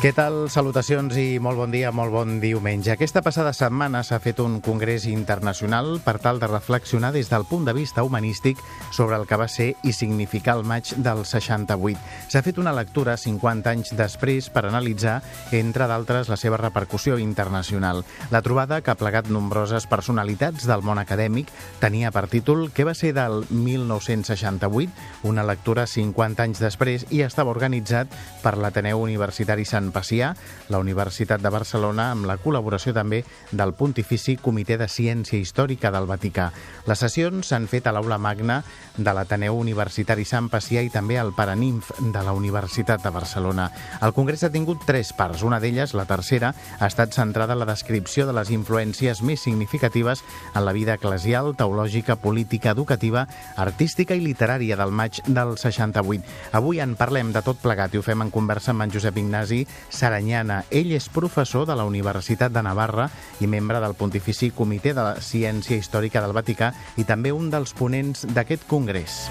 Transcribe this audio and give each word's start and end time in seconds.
Què 0.00 0.14
tal? 0.16 0.46
Salutacions 0.48 1.12
i 1.20 1.34
molt 1.44 1.58
bon 1.60 1.74
dia, 1.74 1.90
molt 1.92 2.08
bon 2.14 2.38
diumenge. 2.40 2.88
Aquesta 2.94 3.20
passada 3.20 3.50
setmana 3.52 4.00
s'ha 4.00 4.16
fet 4.24 4.38
un 4.40 4.54
congrés 4.64 5.04
internacional 5.04 5.98
per 6.00 6.14
tal 6.24 6.38
de 6.40 6.48
reflexionar 6.48 7.10
des 7.12 7.28
del 7.28 7.44
punt 7.44 7.66
de 7.68 7.74
vista 7.76 8.00
humanístic 8.02 8.56
sobre 8.96 9.18
el 9.20 9.26
que 9.28 9.36
va 9.36 9.44
ser 9.44 9.74
i 9.84 9.92
significar 9.92 10.54
el 10.56 10.64
maig 10.64 10.94
del 11.04 11.20
68. 11.28 12.00
S'ha 12.32 12.40
fet 12.40 12.56
una 12.62 12.72
lectura 12.72 13.18
50 13.20 13.74
anys 13.74 13.92
després 13.98 14.48
per 14.48 14.62
analitzar, 14.70 15.18
entre 15.52 15.84
d'altres, 15.84 16.32
la 16.32 16.40
seva 16.40 16.56
repercussió 16.56 17.18
internacional. 17.20 18.00
La 18.32 18.40
trobada, 18.40 18.80
que 18.80 18.94
ha 18.94 18.96
plegat 18.96 19.28
nombroses 19.28 19.84
personalitats 19.84 20.64
del 20.64 20.80
món 20.80 20.96
acadèmic, 21.04 21.52
tenia 21.84 22.08
per 22.08 22.24
títol 22.32 22.70
Què 22.72 22.88
va 22.88 22.96
ser 22.96 23.12
del 23.20 23.44
1968? 23.50 25.28
Una 25.28 25.44
lectura 25.44 25.84
50 25.84 26.48
anys 26.48 26.64
després 26.64 27.04
i 27.12 27.20
estava 27.28 27.52
organitzat 27.52 28.08
per 28.40 28.56
l'Ateneu 28.56 29.04
Universitari 29.04 29.68
Sant 29.68 29.89
Pacià, 29.94 30.32
la 30.68 30.78
Universitat 30.82 31.42
de 31.42 31.50
Barcelona, 31.52 32.10
amb 32.14 32.26
la 32.28 32.38
col·laboració 32.40 32.94
també 32.96 33.22
del 33.52 33.74
Pontifici 33.74 34.36
Comitè 34.40 34.78
de 34.80 34.88
Ciència 34.88 35.38
Històrica 35.40 35.90
del 35.94 36.08
Vaticà. 36.10 36.50
Les 36.86 37.02
sessions 37.02 37.50
s'han 37.52 37.68
fet 37.70 37.86
a 37.86 37.94
l'aula 37.94 38.18
magna 38.18 38.60
de 38.96 39.14
l'Ateneu 39.14 39.58
Universitari 39.58 40.24
Sant 40.28 40.48
Pacià 40.52 40.82
i 40.84 40.90
també 40.92 41.18
al 41.18 41.32
Paraninf 41.36 41.90
de 42.00 42.22
la 42.24 42.34
Universitat 42.36 43.02
de 43.04 43.12
Barcelona. 43.14 43.70
El 44.02 44.14
Congrés 44.16 44.44
ha 44.44 44.52
tingut 44.52 44.84
tres 44.86 45.12
parts. 45.16 45.42
Una 45.46 45.60
d'elles, 45.60 45.94
la 45.94 46.06
tercera, 46.08 46.54
ha 46.78 46.86
estat 46.86 47.14
centrada 47.16 47.54
en 47.54 47.62
la 47.62 47.68
descripció 47.68 48.26
de 48.26 48.34
les 48.36 48.50
influències 48.50 49.22
més 49.22 49.42
significatives 49.44 50.24
en 50.54 50.64
la 50.64 50.74
vida 50.76 50.94
eclesial, 50.94 51.54
teològica, 51.56 52.16
política, 52.16 52.74
educativa, 52.76 53.26
artística 53.56 54.14
i 54.14 54.24
literària 54.24 54.76
del 54.76 54.92
maig 54.92 55.22
del 55.26 55.56
68. 55.58 56.24
Avui 56.56 56.80
en 56.80 56.96
parlem 56.98 57.32
de 57.34 57.42
tot 57.46 57.60
plegat 57.62 57.94
i 57.94 58.00
ho 58.00 58.04
fem 58.06 58.24
en 58.24 58.32
conversa 58.34 58.74
amb 58.74 58.84
en 58.84 58.94
Josep 58.94 59.16
Ignasi 59.20 59.64
Saranyana. 59.88 60.64
Ell 60.70 60.92
és 60.92 61.08
professor 61.08 61.66
de 61.66 61.76
la 61.78 61.86
Universitat 61.88 62.52
de 62.52 62.62
Navarra 62.62 63.08
i 63.40 63.48
membre 63.48 63.80
del 63.80 63.96
Pontifici 63.96 64.50
Comitè 64.50 64.92
de 64.94 65.06
la 65.06 65.16
Ciència 65.24 65.78
Històrica 65.78 66.20
del 66.20 66.36
Vaticà 66.36 66.74
i 67.00 67.06
també 67.08 67.32
un 67.32 67.50
dels 67.50 67.72
ponents 67.72 68.26
d'aquest 68.28 68.68
congrés. 68.68 69.24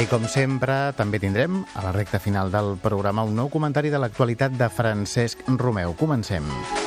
I 0.00 0.06
com 0.08 0.24
sempre, 0.32 0.94
també 0.96 1.20
tindrem, 1.20 1.58
a 1.76 1.84
la 1.84 1.92
recta 1.92 2.16
final 2.24 2.48
del 2.48 2.78
programa, 2.80 3.26
un 3.28 3.36
nou 3.36 3.52
comentari 3.52 3.92
de 3.92 4.00
l'actualitat 4.00 4.56
de 4.56 4.72
Francesc 4.72 5.44
Romeu. 5.60 5.92
Comencem. 5.92 6.48
Comencem. 6.48 6.79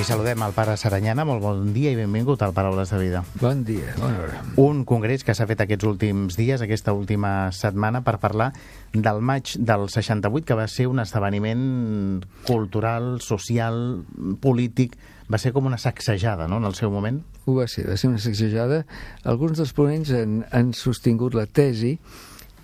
I 0.00 0.04
saludem 0.04 0.40
al 0.40 0.54
pare 0.56 0.78
Saranyana. 0.80 1.26
Molt 1.28 1.42
bon 1.44 1.74
dia 1.74 1.90
i 1.92 1.96
benvingut 1.98 2.40
al 2.40 2.54
Paraules 2.56 2.88
de 2.88 2.96
Vida. 3.02 3.20
Bon 3.36 3.58
dia, 3.68 3.90
bona 3.98 4.22
hora. 4.22 4.38
Un 4.56 4.78
congrés 4.88 5.20
que 5.28 5.34
s'ha 5.36 5.44
fet 5.44 5.60
aquests 5.60 5.84
últims 5.84 6.38
dies, 6.40 6.62
aquesta 6.64 6.94
última 6.96 7.50
setmana, 7.52 8.00
per 8.06 8.14
parlar 8.22 8.46
del 8.94 9.20
maig 9.20 9.52
del 9.60 9.84
68, 9.92 10.46
que 10.48 10.56
va 10.56 10.64
ser 10.72 10.86
un 10.88 11.04
esdeveniment 11.04 12.24
cultural, 12.48 13.10
social, 13.20 14.00
polític, 14.40 14.96
va 15.28 15.42
ser 15.42 15.52
com 15.52 15.68
una 15.68 15.76
sacsejada, 15.76 16.48
no?, 16.48 16.62
en 16.64 16.70
el 16.70 16.78
seu 16.80 16.88
moment. 16.88 17.20
Ho 17.44 17.58
va 17.60 17.68
ser, 17.68 17.84
va 17.90 18.00
ser 18.00 18.08
una 18.08 18.24
sacsejada. 18.24 18.86
Alguns 19.28 19.60
dels 19.60 19.76
ponents 19.76 20.16
han, 20.16 20.40
han 20.48 20.72
sostingut 20.72 21.36
la 21.36 21.44
tesi 21.44 21.98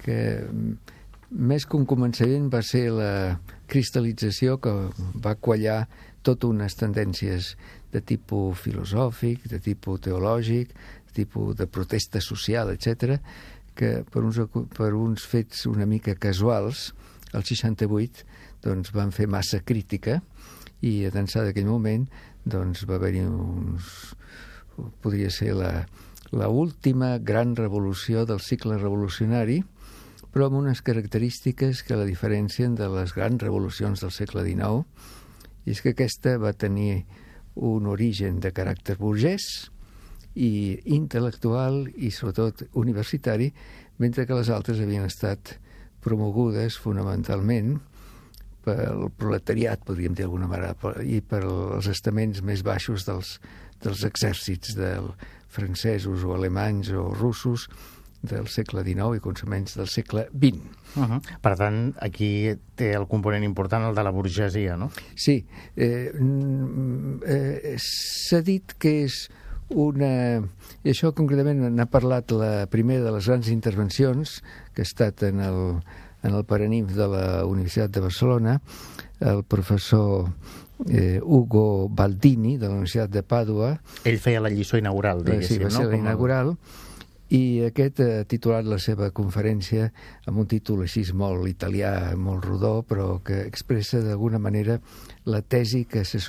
que 0.07 0.17
més 1.37 1.69
que 1.69 1.77
un 1.77 1.85
començament 1.85 2.49
va 2.49 2.65
ser 2.65 2.87
la 2.97 3.13
cristal·lització 3.69 4.57
que 4.63 4.73
va 5.21 5.37
quallar 5.37 5.83
tot 6.27 6.45
unes 6.49 6.75
tendències 6.79 7.55
de 7.95 8.03
tipus 8.03 8.59
filosòfic, 8.65 9.47
de 9.51 9.61
tipus 9.63 10.03
teològic, 10.07 10.73
de 11.09 11.19
tipus 11.23 11.55
de 11.59 11.69
protesta 11.71 12.21
social, 12.21 12.73
etc, 12.75 13.21
que 13.77 14.01
per 14.11 14.25
uns, 14.25 14.41
per 14.75 14.93
uns 14.97 15.27
fets 15.29 15.67
una 15.71 15.87
mica 15.87 16.17
casuals, 16.19 16.91
el 17.37 17.45
68 17.45 18.25
doncs, 18.65 18.93
van 18.97 19.13
fer 19.15 19.29
massa 19.31 19.61
crítica 19.65 20.21
i 20.85 21.05
a 21.07 21.13
d'ençà 21.15 21.45
d'aquell 21.45 21.69
moment 21.69 22.07
doncs, 22.45 22.85
va 22.89 22.99
haver-hi 22.99 23.25
uns... 23.27 24.15
podria 25.03 25.31
ser 25.33 25.55
la, 25.57 25.71
la 26.33 26.49
última 26.49 27.17
gran 27.19 27.55
revolució 27.57 28.25
del 28.29 28.43
cicle 28.45 28.79
revolucionari, 28.79 29.63
però 30.33 30.51
amb 30.51 30.61
unes 30.61 30.83
característiques 30.85 31.83
que 31.87 31.97
la 31.97 32.05
diferencien 32.09 32.75
de 32.77 32.89
les 32.93 33.15
grans 33.17 33.41
revolucions 33.43 34.03
del 34.05 34.13
segle 34.13 34.45
XIX, 34.45 34.85
i 35.67 35.75
és 35.75 35.83
que 35.83 35.93
aquesta 35.93 36.37
va 36.39 36.55
tenir 36.55 37.05
un 37.57 37.89
origen 37.91 38.39
de 38.41 38.53
caràcter 38.55 38.97
burgès 39.01 39.69
i 40.37 40.77
intel·lectual 40.93 41.87
i 41.97 42.13
sobretot 42.13 42.67
universitari, 42.77 43.51
mentre 43.99 44.27
que 44.29 44.37
les 44.37 44.51
altres 44.53 44.81
havien 44.81 45.07
estat 45.09 45.57
promogudes 46.05 46.77
fonamentalment 46.79 47.79
pel 48.67 49.09
proletariat, 49.17 49.83
podríem 49.87 50.15
dir 50.15 50.27
d'alguna 50.27 50.49
manera, 50.51 50.75
i 51.03 51.21
per 51.23 51.43
els 51.47 51.89
estaments 51.91 52.43
més 52.43 52.65
baixos 52.67 53.07
dels, 53.07 53.37
dels 53.83 54.03
exèrcits 54.07 54.75
del 54.79 55.13
francesos 55.57 56.25
o 56.27 56.35
alemanys 56.35 56.91
o 56.93 57.09
russos, 57.15 57.69
del 58.31 58.49
segle 58.53 58.85
XIX 58.85 59.17
i 59.17 59.23
començaments 59.25 59.79
del 59.79 59.89
segle 59.89 60.27
XX. 60.33 60.61
Uh 60.97 61.03
-huh. 61.03 61.21
Per 61.43 61.57
tant, 61.57 61.95
aquí 62.01 62.57
té 62.75 62.93
el 62.93 63.07
component 63.07 63.45
important 63.45 63.85
el 63.85 63.95
de 63.95 64.03
la 64.03 64.11
burgesia, 64.11 64.77
no? 64.77 64.91
Sí. 65.15 65.45
Eh, 65.77 66.13
eh, 67.27 67.77
S'ha 67.79 68.41
dit 68.43 68.75
que 68.79 69.05
és 69.05 69.29
una... 69.69 70.43
I 70.85 70.91
això 70.91 71.13
concretament 71.13 71.75
n'ha 71.75 71.87
parlat 71.87 72.31
la 72.31 72.67
primera 72.67 73.05
de 73.05 73.13
les 73.13 73.27
grans 73.27 73.49
intervencions 73.49 74.43
que 74.75 74.83
ha 74.83 74.89
estat 74.89 75.23
en 75.23 75.41
el, 75.41 75.83
en 76.23 76.35
el 76.35 76.45
Paraninf 76.45 76.93
de 76.95 77.09
la 77.09 77.45
Universitat 77.47 77.91
de 77.91 78.01
Barcelona, 78.01 78.61
el 79.21 79.43
professor 79.45 80.31
eh, 80.89 81.21
Hugo 81.23 81.89
Baldini, 81.89 82.57
de 82.59 82.69
la 82.69 82.75
Universitat 82.75 83.11
de 83.11 83.23
Pàdua. 83.23 83.77
Ell 84.05 84.19
feia 84.23 84.43
la 84.45 84.53
lliçó 84.53 84.79
inaugural, 84.79 85.25
diguéssim, 85.25 85.59
sí, 85.59 85.65
va 85.65 85.71
ser 85.71 85.87
no? 85.87 85.91
la 85.91 85.97
inaugural. 86.03 86.53
El 86.53 86.59
i 87.35 87.65
aquest 87.67 88.01
ha 88.05 88.25
titulat 88.29 88.67
la 88.69 88.79
seva 88.83 89.09
conferència 89.11 89.89
amb 90.31 90.39
un 90.45 90.47
títol 90.47 90.85
així 90.85 91.03
molt 91.13 91.49
italià, 91.51 92.15
molt 92.15 92.45
rodó, 92.47 92.83
però 92.87 93.19
que 93.25 93.41
expressa 93.47 94.03
d'alguna 94.05 94.39
manera 94.39 94.79
la 95.27 95.43
tesi 95.43 95.85
que 95.91 96.05
s'ha 96.05 96.23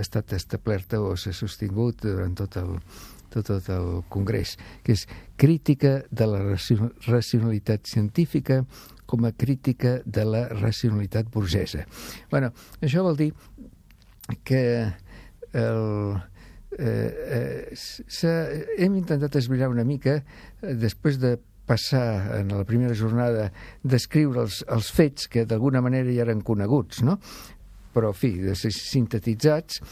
estat 0.00 0.32
establerta 0.32 1.02
o 1.02 1.14
s'ha 1.16 1.34
sostingut 1.36 2.06
durant 2.06 2.34
tot 2.38 2.56
el, 2.56 2.78
tot, 3.28 3.50
tot 3.50 3.68
el 3.74 3.90
Congrés, 4.08 4.56
que 4.82 4.96
és 4.96 5.04
crítica 5.36 6.02
de 6.10 6.30
la 6.30 6.40
racionalitat 7.08 7.84
científica 7.86 8.64
com 9.08 9.24
a 9.24 9.32
crítica 9.32 9.98
de 10.04 10.24
la 10.24 10.46
racionalitat 10.48 11.28
burgesa. 11.32 11.84
bueno, 12.30 12.52
això 12.80 13.04
vol 13.04 13.16
dir 13.16 13.32
que 14.44 14.92
el, 15.52 16.20
eh, 16.78 17.68
eh, 17.74 18.64
hem 18.78 18.96
intentat 18.96 19.36
esbrinar 19.36 19.68
una 19.68 19.84
mica, 19.84 20.20
eh, 20.62 20.74
després 20.74 21.18
de 21.20 21.36
passar 21.68 22.38
en 22.38 22.54
la 22.54 22.64
primera 22.64 22.94
jornada 22.96 23.50
descriure 23.84 24.46
els, 24.46 24.62
els 24.72 24.88
fets 24.94 25.28
que 25.28 25.44
d'alguna 25.44 25.82
manera 25.84 26.14
ja 26.14 26.24
eren 26.24 26.40
coneguts, 26.40 27.02
no? 27.04 27.18
però, 27.92 28.12
fi, 28.14 28.30
de 28.40 28.54
ser 28.56 28.70
sintetitzats, 28.72 29.82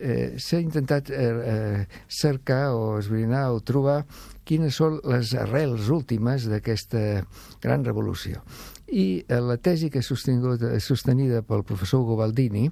eh, 0.00 0.38
s'ha 0.40 0.60
intentat 0.62 1.10
eh, 1.12 1.28
eh, 1.52 1.86
cercar 2.08 2.72
o 2.72 2.98
esbrinar 2.98 3.50
o 3.52 3.60
trobar 3.60 4.00
quines 4.48 4.78
són 4.80 4.98
les 5.04 5.34
arrels 5.38 5.90
últimes 5.92 6.48
d'aquesta 6.50 7.22
gran 7.62 7.84
revolució. 7.84 8.40
I 8.88 9.22
eh, 9.22 9.40
la 9.44 9.58
tesi 9.60 9.90
que 9.92 10.00
ha 10.00 10.80
sostenida 10.80 11.42
pel 11.46 11.66
professor 11.68 12.06
Gobaldini 12.08 12.70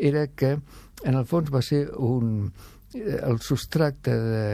era 0.00 0.26
que, 0.26 0.56
en 1.04 1.18
el 1.18 1.26
fons, 1.28 1.52
va 1.52 1.60
ser 1.62 1.84
un, 2.00 2.48
el 2.94 3.40
substracte 3.40 4.14
de, 4.16 4.46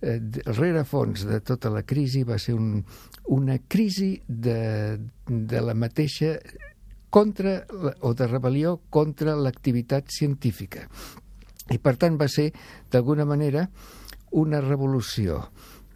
eh, 0.00 0.18
de, 0.20 0.44
el 0.44 0.56
rerefons 0.56 1.26
de 1.28 1.40
tota 1.40 1.70
la 1.72 1.82
crisi 1.82 2.24
va 2.24 2.38
ser 2.38 2.54
un, 2.54 2.84
una 3.34 3.58
crisi 3.68 4.14
de, 4.26 4.98
de 5.26 5.60
la 5.60 5.74
mateixa 5.74 6.36
contra 7.14 7.60
o 8.02 8.10
de 8.14 8.26
rebel·lió 8.26 8.78
contra 8.90 9.36
l'activitat 9.38 10.10
científica. 10.10 10.88
I 11.70 11.78
per 11.78 11.94
tant 11.96 12.18
va 12.20 12.26
ser, 12.28 12.50
d'alguna 12.90 13.24
manera, 13.24 13.68
una 14.34 14.60
revolució 14.60 15.38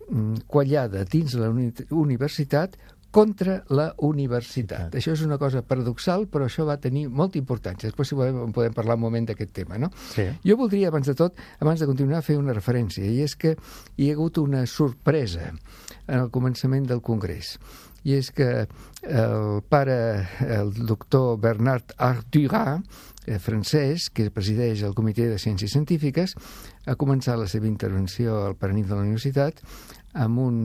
mm, 0.09 0.47
quallada 0.47 1.03
dins 1.05 1.35
la 1.35 1.51
universitat 1.51 2.79
contra 3.11 3.63
la 3.73 3.89
universitat. 4.05 4.95
Això 4.99 5.15
és 5.17 5.25
una 5.25 5.39
cosa 5.41 5.63
paradoxal, 5.65 6.27
però 6.29 6.49
això 6.49 6.67
va 6.69 6.79
tenir 6.81 7.07
molta 7.09 7.41
importància. 7.41 7.89
Després, 7.89 8.11
si 8.11 8.19
volem, 8.19 8.53
podem 8.53 8.77
parlar 8.77 8.99
un 8.99 9.05
moment 9.07 9.29
d'aquest 9.31 9.55
tema, 9.63 9.81
no? 9.81 9.91
Sí. 10.13 10.29
Jo 10.45 10.59
voldria, 10.61 10.93
abans 10.93 11.09
de 11.09 11.17
tot, 11.19 11.39
abans 11.61 11.81
de 11.81 11.89
continuar, 11.89 12.23
fer 12.27 12.39
una 12.39 12.57
referència, 12.57 13.05
i 13.05 13.23
és 13.25 13.37
que 13.37 13.57
hi 13.97 14.11
ha 14.11 14.17
hagut 14.19 14.41
una 14.45 14.67
sorpresa 14.67 15.53
en 16.07 16.19
el 16.21 16.33
començament 16.35 16.89
del 16.89 17.05
Congrés 17.05 17.57
i 18.09 18.15
és 18.17 18.31
que 18.33 18.49
el 19.03 19.63
pare, 19.69 19.99
el 20.47 20.73
doctor 20.87 21.37
Bernard 21.43 21.93
Ardurat, 21.99 22.85
eh, 23.27 23.39
francès, 23.43 24.09
que 24.15 24.31
presideix 24.35 24.85
el 24.87 24.95
Comitè 24.97 25.29
de 25.29 25.39
Ciències 25.41 25.75
Científiques, 25.75 26.35
ha 26.87 26.97
començat 26.97 27.39
la 27.39 27.49
seva 27.51 27.69
intervenció 27.69 28.45
al 28.47 28.57
Paranit 28.57 28.89
de 28.89 28.95
la 28.95 29.05
Universitat 29.05 29.61
amb 30.15 30.41
un 30.41 30.63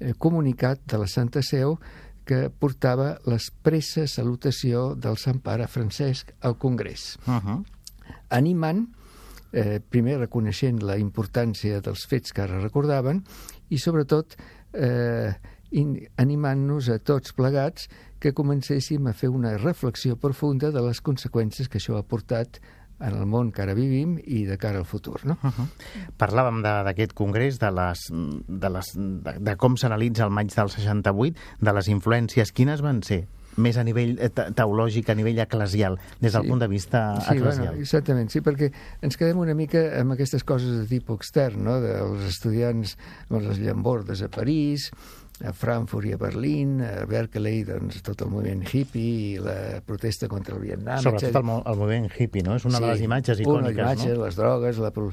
eh, 0.00 0.14
comunicat 0.18 0.80
de 0.86 0.98
la 0.98 1.06
Santa 1.06 1.42
Seu 1.42 1.78
que 2.26 2.48
portava 2.50 3.18
l'expressa 3.30 4.06
salutació 4.10 4.94
del 4.98 5.16
Sant 5.16 5.38
Pare 5.40 5.68
Francesc 5.70 6.32
al 6.40 6.56
Congrés, 6.58 7.18
Uh 7.26 7.34
-huh. 7.34 7.64
animant, 8.30 8.88
eh, 9.52 9.80
primer 9.88 10.18
reconeixent 10.18 10.82
la 10.82 10.96
importància 10.98 11.80
dels 11.80 12.06
fets 12.06 12.32
que 12.32 12.42
ara 12.42 12.60
recordaven 12.60 13.22
i 13.68 13.78
sobretot 13.78 14.36
eh, 14.72 15.32
animant-nos 16.16 16.88
a 16.88 16.98
tots 16.98 17.32
plegats 17.32 17.88
que 18.18 18.32
comencéssim 18.32 19.06
a 19.06 19.12
fer 19.12 19.28
una 19.28 19.56
reflexió 19.58 20.16
profunda 20.16 20.70
de 20.70 20.80
les 20.80 21.02
conseqüències 21.02 21.68
que 21.68 21.78
això 21.78 21.96
ha 21.98 22.02
portat 22.02 22.60
en 23.00 23.14
el 23.14 23.26
món 23.26 23.52
que 23.52 23.62
ara 23.62 23.74
vivim 23.74 24.16
i 24.24 24.44
de 24.46 24.56
cara 24.58 24.78
al 24.78 24.86
futur. 24.86 25.24
No? 25.26 25.36
Uh 25.42 25.50
-huh. 25.50 25.66
Parlàvem 26.18 26.62
d'aquest 26.62 27.12
congrés, 27.12 27.58
de, 27.58 27.70
les, 27.70 27.98
de, 28.48 28.70
les, 28.70 28.92
de, 28.96 29.38
de 29.40 29.56
com 29.56 29.76
s'analitza 29.76 30.24
el 30.24 30.30
maig 30.30 30.52
del 30.54 30.68
68, 30.70 31.36
de 31.60 31.72
les 31.72 31.88
influències. 31.88 32.52
Quines 32.52 32.80
van 32.80 33.02
ser? 33.02 33.26
Més 33.56 33.78
a 33.78 33.84
nivell 33.84 34.18
eh, 34.20 34.28
te- 34.28 34.50
teològic, 34.52 35.08
a 35.08 35.14
nivell 35.14 35.38
eclesial, 35.38 35.98
des 36.20 36.32
del 36.34 36.42
Sí. 36.42 36.48
punt 36.48 36.60
de 36.60 36.68
vista 36.68 37.18
Sí, 37.22 37.36
eclesial. 37.38 37.66
bueno, 37.68 37.80
exactament, 37.80 38.28
sí, 38.30 38.40
perquè 38.40 38.70
ens 39.00 39.16
quedem 39.16 39.38
una 39.38 39.54
mica 39.54 39.98
amb 40.00 40.12
aquestes 40.12 40.44
coses 40.44 40.78
de 40.78 40.86
tipus 40.86 41.16
extern, 41.16 41.64
no? 41.64 41.80
dels 41.80 42.22
estudiants 42.28 42.98
amb 43.30 43.40
les 43.40 43.58
llambordes 43.58 44.20
a 44.22 44.28
París, 44.28 44.90
a 45.44 45.52
Frankfurt 45.52 46.06
i 46.08 46.14
a 46.14 46.16
Berlín, 46.16 46.78
a 46.80 47.04
Berkeley, 47.04 47.58
doncs, 47.68 47.98
tot 48.06 48.22
el 48.24 48.30
moviment 48.32 48.62
hippie 48.64 49.34
i 49.34 49.38
la 49.42 49.82
protesta 49.84 50.28
contra 50.32 50.54
el 50.56 50.62
Vietnam, 50.62 51.02
Sobretot 51.04 51.28
etcètera. 51.28 51.58
el, 51.58 51.66
el 51.74 51.76
moviment 51.82 52.06
hippie, 52.16 52.42
no? 52.46 52.54
És 52.56 52.64
una 52.64 52.80
de 52.80 52.86
les 52.94 53.02
imatges 53.04 53.42
una 53.44 53.68
icòniques, 53.68 53.82
imatge, 53.82 54.14
no? 54.14 54.24
les 54.24 54.38
drogues, 54.40 54.78
la, 54.80 54.90
pro- 54.96 55.12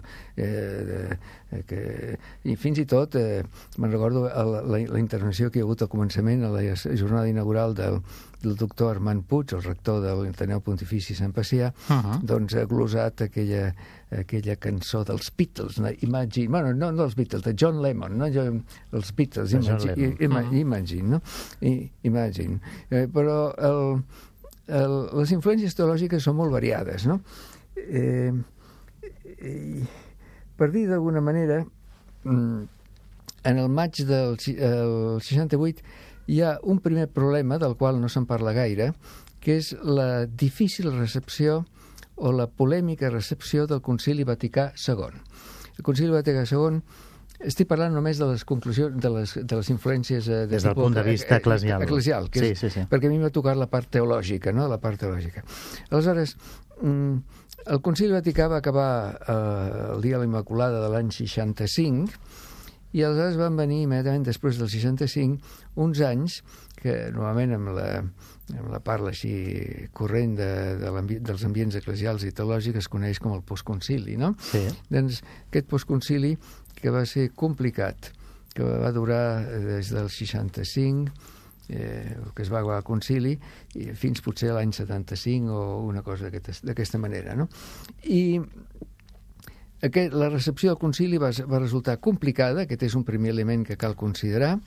eh, 1.53 1.63
que, 1.67 2.17
i 2.49 2.55
fins 2.57 2.79
i 2.81 2.85
tot, 2.89 3.15
eh, 3.15 3.43
me'n 3.77 3.91
recordo 3.93 4.25
la, 4.27 4.43
la, 4.43 4.79
la 4.89 4.99
intervenció 4.99 5.49
que 5.51 5.59
hi 5.59 5.61
ha 5.61 5.65
hagut 5.67 5.81
al 5.85 5.89
començament 5.91 6.43
a 6.43 6.49
la 6.53 6.63
jornada 6.75 7.27
inaugural 7.29 7.73
del, 7.77 7.99
del 8.43 8.55
doctor 8.59 8.95
Armand 8.97 9.23
Puig, 9.29 9.53
el 9.53 9.63
rector 9.63 10.01
de 10.03 10.13
l'Ateneu 10.19 10.59
Pontifici 10.61 11.15
Sant 11.15 11.33
Pacià, 11.33 11.71
Uh 11.89 11.93
-huh. 12.01 12.19
doncs 12.23 12.55
ha 12.55 12.65
glosat 12.65 13.21
aquella, 13.21 13.73
aquella 14.11 14.55
cançó 14.55 15.03
dels 15.05 15.31
Beatles, 15.37 15.79
no? 15.79 15.89
Imagine, 16.01 16.47
bueno, 16.49 16.73
no 16.73 16.91
dels 16.93 17.15
Beatles, 17.15 17.43
de 17.43 17.53
John 17.59 17.81
Lennon, 17.81 18.17
no? 18.17 18.27
Jo, 18.31 18.43
els 18.91 19.13
Beatles, 19.15 19.51
De 19.51 19.57
Imagine, 19.57 20.15
ima, 20.19 20.41
Mhm. 20.41 20.55
imagine, 20.57 21.09
no? 21.09 21.21
I, 21.61 21.91
imagine. 22.03 22.59
Eh, 22.89 23.07
però 23.07 23.53
el, 23.57 24.03
el, 24.67 25.09
les 25.19 25.31
influències 25.31 25.75
teològiques 25.75 26.23
són 26.23 26.35
molt 26.35 26.51
variades, 26.51 27.05
no? 27.05 27.21
Eh, 27.75 28.31
i, 29.41 29.83
per 30.57 30.71
dir 30.71 30.87
d'alguna 30.89 31.21
manera, 31.21 31.63
mm, 32.23 32.63
en 33.43 33.57
el 33.57 33.69
maig 33.69 34.03
del 34.07 34.37
el 34.57 35.21
68 35.21 35.83
hi 36.27 36.41
ha 36.41 36.59
un 36.63 36.79
primer 36.79 37.09
problema 37.11 37.57
del 37.59 37.75
qual 37.75 37.99
no 37.99 38.07
se'n 38.09 38.25
parla 38.25 38.53
gaire, 38.55 38.93
que 39.43 39.57
és 39.59 39.73
la 39.83 40.25
difícil 40.25 40.91
recepció 40.95 41.65
o 42.15 42.31
la 42.31 42.47
polèmica 42.47 43.09
recepció 43.09 43.65
del 43.67 43.81
Concili 43.81 44.23
Vaticà 44.23 44.71
II. 44.77 45.19
El 45.77 45.83
Concili 45.83 46.13
Vaticà 46.13 46.45
II 46.47 46.79
estic 47.43 47.67
parlant 47.67 47.91
només 47.91 48.19
de 48.21 48.27
les 48.29 48.45
conclusions, 48.47 48.95
de 49.03 49.09
les, 49.11 49.33
de 49.43 49.57
les 49.59 49.69
influències 49.73 50.27
eh, 50.29 50.43
de 50.45 50.55
Des 50.55 50.63
del 50.63 50.75
punt 50.77 50.95
de 50.95 51.03
vista 51.03 51.33
eh, 51.33 51.37
eh, 51.37 51.41
eclesial. 51.41 51.83
eclesial 51.83 52.29
que 52.31 52.39
Sí, 52.39 52.51
és, 52.53 52.59
sí, 52.59 52.69
sí. 52.71 52.85
perquè 52.89 53.09
a 53.09 53.11
mi 53.11 53.19
m'ha 53.19 53.33
tocat 53.35 53.59
la 53.59 53.67
part 53.71 53.89
teològica, 53.91 54.53
no?, 54.55 54.69
la 54.71 54.79
part 54.79 55.01
teològica. 55.01 55.43
Aleshores, 55.89 56.37
mm, 56.81 57.42
el 57.67 57.81
Concili 57.85 58.11
Vaticà 58.13 58.47
va 58.51 58.57
acabar 58.61 58.89
eh, 59.27 59.93
el 59.95 60.01
dia 60.03 60.17
de 60.17 60.23
la 60.23 60.29
Immaculada 60.29 60.81
de 60.83 60.89
l'any 60.93 61.11
65 61.11 62.11
i 62.93 63.01
aleshores 63.01 63.37
van 63.39 63.55
venir 63.57 63.81
immediatament 63.87 64.25
després 64.27 64.59
del 64.61 64.69
65 64.69 65.81
uns 65.81 66.01
anys 66.05 66.41
que 66.77 66.93
normalment 67.15 67.55
amb 67.55 67.71
la, 67.73 67.87
amb 68.53 68.67
la 68.69 68.81
parla 68.85 69.09
així 69.13 69.31
corrent 69.95 70.35
de, 70.37 70.49
de 70.81 70.91
l'ambi- 70.93 71.21
dels 71.23 71.45
ambients 71.47 71.77
eclesials 71.79 72.25
i 72.27 72.33
teològics 72.35 72.83
es 72.83 72.89
coneix 72.91 73.21
com 73.23 73.33
el 73.33 73.41
postconcili, 73.47 74.17
no? 74.19 74.33
Sí. 74.51 74.61
Doncs 74.91 75.21
aquest 75.47 75.69
postconcili 75.71 76.35
que 76.77 76.91
va 76.93 77.05
ser 77.09 77.29
complicat, 77.33 78.11
que 78.53 78.61
va 78.67 78.91
durar 78.93 79.23
eh, 79.47 79.61
des 79.79 79.89
del 79.95 80.11
65, 80.11 81.09
eh, 81.69 82.15
que 82.35 82.41
es 82.43 82.51
va 82.51 82.59
el 82.61 82.83
concili, 82.83 83.37
i 83.75 83.91
fins 83.95 84.21
potser 84.21 84.51
l'any 84.53 84.71
75 84.73 85.51
o 85.53 85.83
una 85.87 86.01
cosa 86.03 86.29
d'aquest- 86.29 86.65
d'aquesta 86.65 86.97
manera, 86.99 87.35
no? 87.35 87.47
I 88.03 88.39
aquest, 89.83 90.13
la 90.13 90.29
recepció 90.29 90.71
del 90.71 90.79
concili 90.79 91.17
va, 91.17 91.31
va 91.49 91.59
resultar 91.59 91.99
complicada, 91.99 92.63
aquest 92.63 92.83
és 92.83 92.95
un 92.95 93.03
primer 93.03 93.31
element 93.31 93.65
que 93.67 93.77
cal 93.77 93.95
considerar. 93.99 94.57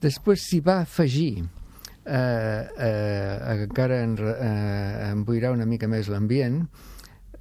Després 0.00 0.44
s'hi 0.46 0.60
va 0.60 0.80
afegir 0.84 1.42
eh, 1.42 2.68
eh, 2.78 3.62
encara 3.64 4.02
en, 4.04 4.16
eh, 4.18 5.10
emboirar 5.12 5.52
una 5.52 5.66
mica 5.66 5.88
més 5.90 6.08
l'ambient, 6.08 6.62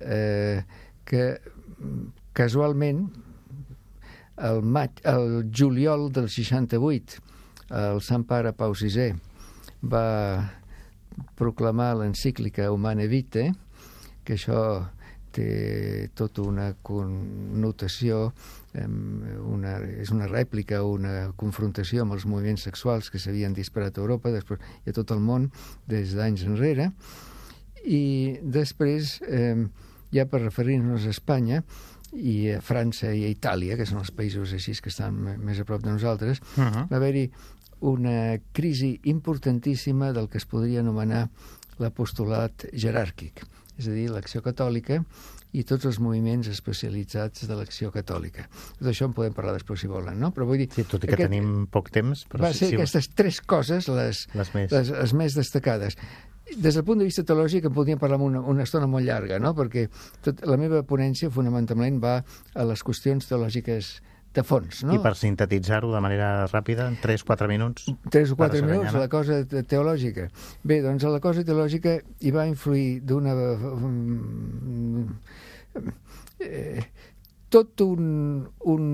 eh, 0.01 0.63
que 1.05 1.23
casualment 2.37 3.07
el, 4.37 4.61
maig, 4.61 4.99
el 5.09 5.47
juliol 5.49 6.11
del 6.13 6.27
68 6.29 7.23
el 7.69 8.01
Sant 8.01 8.23
Pare 8.27 8.53
Pau 8.55 8.73
VI 8.77 9.13
va 9.83 10.05
proclamar 11.37 11.95
l'encíclica 11.97 12.71
Humane 12.71 13.07
Vitae, 13.07 13.51
que 14.23 14.35
això 14.37 14.61
té 15.37 16.09
tota 16.17 16.41
una 16.41 16.71
connotació, 16.81 18.31
una, 18.77 19.73
és 20.01 20.09
una 20.13 20.27
rèplica, 20.29 20.81
una 20.83 21.31
confrontació 21.37 22.03
amb 22.03 22.15
els 22.17 22.25
moviments 22.29 22.65
sexuals 22.65 23.11
que 23.13 23.21
s'havien 23.21 23.53
disparat 23.57 23.97
a 23.97 24.01
Europa 24.01 24.33
després, 24.33 24.63
i 24.85 24.93
a 24.93 24.97
tot 24.97 25.13
el 25.13 25.21
món 25.21 25.49
des 25.89 26.15
d'anys 26.17 26.47
enrere. 26.47 26.91
I 27.85 28.39
després, 28.41 29.19
eh, 29.27 29.67
ja 30.13 30.25
per 30.25 30.41
referir-nos 30.41 31.05
a 31.05 31.13
Espanya, 31.13 31.61
i 32.13 32.49
a 32.55 32.61
França 32.63 33.11
i 33.13 33.25
a 33.27 33.29
Itàlia, 33.29 33.75
que 33.77 33.85
són 33.85 33.99
els 33.99 34.13
països 34.15 34.53
així 34.55 34.73
que 34.81 34.89
estan 34.89 35.17
més 35.43 35.59
a 35.59 35.65
prop 35.67 35.83
de 35.83 35.91
nosaltres, 35.91 36.41
Uh 36.55 36.63
-huh. 36.63 36.87
va 36.89 36.97
haver-hi 36.97 37.29
una 37.81 38.37
crisi 38.53 38.99
importantíssima 39.11 40.11
del 40.13 40.29
que 40.29 40.39
es 40.41 40.47
podria 40.49 40.81
anomenar 40.81 41.27
l'apostolat 41.81 42.67
jeràrquic, 42.73 43.43
és 43.77 43.87
a 43.87 43.93
dir, 43.93 44.07
l'acció 44.09 44.41
catòlica 44.45 45.03
i 45.55 45.63
tots 45.65 45.87
els 45.89 45.99
moviments 46.03 46.49
especialitzats 46.51 47.45
de 47.47 47.57
l'acció 47.57 47.91
catòlica. 47.93 48.47
Tot 48.79 48.89
això 48.91 49.07
en 49.07 49.13
podem 49.17 49.35
parlar 49.35 49.55
després 49.55 49.81
si 49.81 49.89
volen, 49.89 50.19
no? 50.19 50.31
Però 50.35 50.47
vull 50.49 50.63
dir... 50.63 50.69
Sí, 50.73 50.83
tot 50.89 51.05
i 51.05 51.09
que 51.09 51.15
aquest 51.15 51.31
tenim 51.31 51.67
poc 51.71 51.91
temps, 51.93 52.25
però 52.29 52.47
va 52.47 52.51
sí, 52.53 52.65
ser 52.65 52.71
sí, 52.71 52.79
aquestes 52.79 53.11
tres 53.15 53.39
coses 53.41 53.87
les, 53.89 54.25
les 54.37 54.51
més... 54.55 54.73
les, 54.73 54.91
les 54.97 55.15
més 55.17 55.37
destacades. 55.37 55.97
Des 56.47 56.75
del 56.77 56.83
punt 56.87 57.01
de 57.01 57.07
vista 57.07 57.25
teològic 57.27 57.67
en 57.67 57.73
podríem 57.75 57.99
parlar 57.99 58.19
una, 58.23 58.41
una 58.41 58.63
estona 58.63 58.87
molt 58.91 59.07
llarga, 59.07 59.39
no? 59.43 59.53
perquè 59.55 59.87
tot, 60.23 60.43
la 60.47 60.59
meva 60.59 60.83
ponència 60.87 61.31
fonamentalment 61.33 61.99
va 62.03 62.19
a 62.55 62.67
les 62.67 62.83
qüestions 62.87 63.27
teològiques 63.27 63.97
de 64.37 64.43
fons. 64.45 64.83
No? 64.85 64.93
I 64.95 65.01
per 65.01 65.15
sintetitzar-ho 65.17 65.89
de 65.93 66.01
manera 66.03 66.29
ràpida, 66.51 66.85
en 66.91 66.97
3-4 67.01 67.49
minuts... 67.49 67.87
Tres 68.13 68.31
o 68.31 68.37
quatre 68.39 68.61
Para 68.61 68.69
minuts, 68.71 68.91
Saranyana. 68.93 69.05
la 69.05 69.09
cosa 69.09 69.39
te- 69.49 69.63
teològica. 69.65 70.27
Bé, 70.63 70.79
doncs 70.85 71.03
a 71.07 71.11
la 71.15 71.19
cosa 71.23 71.43
teològica 71.47 71.97
hi 72.21 72.33
va 72.35 72.45
influir 72.49 72.99
d'una... 73.01 73.33
Eh, 76.39 76.83
tot 77.49 77.79
un, 77.81 78.45
un, 78.67 78.87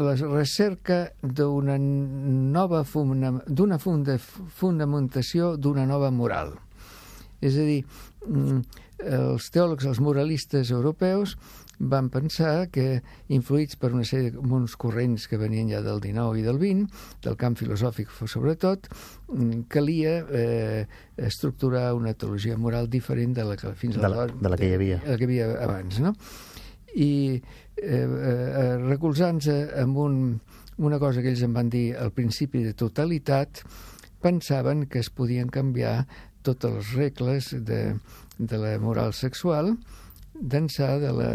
la 0.00 0.14
recerca 0.16 1.12
d'una 1.20 1.76
nova 1.78 2.82
funda- 2.88 3.42
d'una 3.46 3.76
funda, 3.78 4.16
fundamentació 4.18 5.52
d'una 5.60 5.84
nova 5.86 6.08
moral. 6.10 6.54
És 7.44 7.56
a 7.60 7.66
dir, 7.68 7.82
mm, 8.26 8.62
els 9.04 9.50
teòlegs, 9.52 9.84
els 9.88 10.00
moralistes 10.00 10.72
europeus, 10.72 11.36
van 11.80 12.10
pensar 12.12 12.68
que, 12.68 13.00
influïts 13.32 13.78
per 13.80 13.88
una 13.96 14.04
sèrie 14.04 14.34
de 14.34 14.38
uns 14.38 14.74
corrents 14.76 15.24
que 15.30 15.38
venien 15.40 15.70
ja 15.72 15.80
del 15.80 16.00
19 16.04 16.38
i 16.38 16.42
del 16.44 16.58
20, 16.60 16.90
del 17.24 17.36
camp 17.40 17.56
filosòfic 17.56 18.10
sobretot, 18.28 18.88
mm, 19.32 19.62
calia 19.72 20.18
eh, 20.28 20.86
estructurar 21.16 21.94
una 21.96 22.12
teologia 22.12 22.58
moral 22.60 22.90
diferent 22.92 23.32
de 23.36 23.44
la 23.48 23.56
que 23.56 23.72
fins 23.74 23.96
De 23.96 24.08
la- 24.08 24.26
de 24.26 24.48
la 24.48 24.56
que 24.60 24.68
hi 24.68 24.74
havia. 24.74 24.98
de 24.98 25.10
la 25.10 25.16
que 25.16 25.24
hi 25.24 25.40
havia 25.40 25.62
abans, 25.64 26.00
no? 26.00 26.14
I 26.94 27.40
eh, 27.76 28.06
eh, 28.06 28.76
recolzant-se 28.84 29.70
amb 29.80 29.96
un, 29.96 30.40
una 30.78 30.98
cosa 30.98 31.22
que 31.22 31.30
ells 31.30 31.42
en 31.42 31.54
van 31.54 31.70
dir 31.70 31.94
el 31.96 32.10
principi 32.12 32.62
de 32.62 32.74
totalitat, 32.74 33.62
pensaven 34.20 34.84
que 34.86 34.98
es 34.98 35.08
podien 35.08 35.48
canviar 35.48 36.06
totes 36.42 36.72
les 36.74 36.92
regles 36.94 37.50
de, 37.64 37.96
de 38.38 38.58
la 38.58 38.78
moral 38.78 39.12
sexual 39.14 39.78
d'ençà 40.40 40.94
de 40.98 41.12
la 41.12 41.30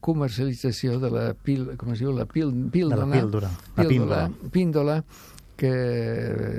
comercialització 0.00 0.98
de 1.02 1.10
la 1.12 1.24
pil, 1.34 1.76
com 1.76 1.92
es 1.92 2.00
diu, 2.00 2.12
la 2.16 2.26
pil, 2.26 2.52
píldora, 2.72 3.04
de 3.04 3.10
la 3.10 3.20
píldora, 3.20 3.50
la 3.76 3.88
píndola, 3.88 4.20
píndola 4.52 4.96
que, 5.56 5.72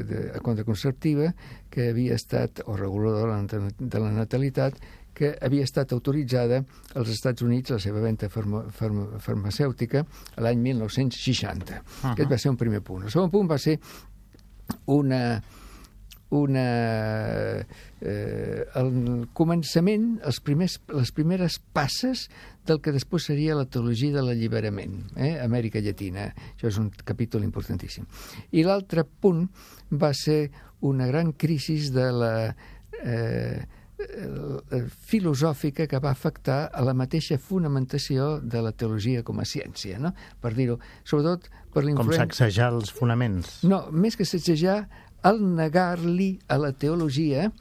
de, 0.10 0.22
contraconceptiva 0.46 1.34
que 1.74 1.90
havia 1.92 2.16
estat, 2.18 2.62
o 2.66 2.78
reguladora 2.78 3.42
de 3.44 4.00
la 4.02 4.12
natalitat, 4.14 4.78
que 5.18 5.32
havia 5.42 5.66
estat 5.66 5.94
autoritzada 5.96 6.60
als 6.94 7.10
Estats 7.10 7.42
Units 7.42 7.74
la 7.74 7.80
seva 7.82 8.04
venda 8.04 8.30
farma, 8.30 8.68
farma, 8.70 9.08
farmacèutica 9.24 10.04
l'any 10.46 10.62
1960. 10.62 11.74
Uh 11.74 11.82
-huh. 11.82 12.12
Aquest 12.12 12.32
va 12.32 12.38
ser 12.38 12.52
un 12.52 12.58
primer 12.58 12.82
punt. 12.82 13.06
El 13.06 13.12
segon 13.12 13.32
punt 13.32 13.50
va 13.50 13.58
ser 13.58 13.80
una, 14.86 15.42
una, 16.30 16.64
eh, 18.02 18.66
el 18.76 19.28
començament, 19.38 20.18
els 20.28 20.42
primers, 20.44 20.78
les 20.92 21.12
primeres 21.16 21.60
passes 21.74 22.28
del 22.68 22.82
que 22.84 22.92
després 22.92 23.30
seria 23.30 23.56
la 23.56 23.68
teologia 23.72 24.12
de 24.18 24.26
l'alliberament, 24.26 25.00
eh? 25.16 25.38
Amèrica 25.44 25.80
Llatina. 25.80 26.28
Això 26.56 26.68
és 26.68 26.80
un 26.82 26.92
capítol 27.06 27.48
importantíssim. 27.48 28.08
I 28.52 28.66
l'altre 28.68 29.06
punt 29.08 29.48
va 29.92 30.12
ser 30.14 30.50
una 30.88 31.08
gran 31.08 31.32
crisi 31.34 31.80
de 31.94 32.12
la 32.12 32.36
eh, 33.04 33.66
filosòfica 35.10 35.88
que 35.90 36.00
va 36.00 36.12
afectar 36.12 36.68
a 36.70 36.84
la 36.86 36.94
mateixa 36.94 37.40
fonamentació 37.42 38.38
de 38.40 38.62
la 38.62 38.72
teologia 38.72 39.24
com 39.26 39.40
a 39.42 39.46
ciència, 39.48 39.98
no? 39.98 40.12
per 40.42 40.54
dir-ho, 40.54 40.78
sobretot 41.04 41.48
per 41.74 41.84
l'influència... 41.86 42.28
Com 42.28 42.36
sacsejar 42.36 42.70
els 42.76 42.94
fonaments? 42.94 43.64
No, 43.66 43.88
més 43.92 44.18
que 44.20 44.28
sacsejar, 44.28 44.84
el 45.28 45.42
negar-li 45.58 46.38
a 46.48 46.58
la 46.62 46.74
teologia 46.74 47.52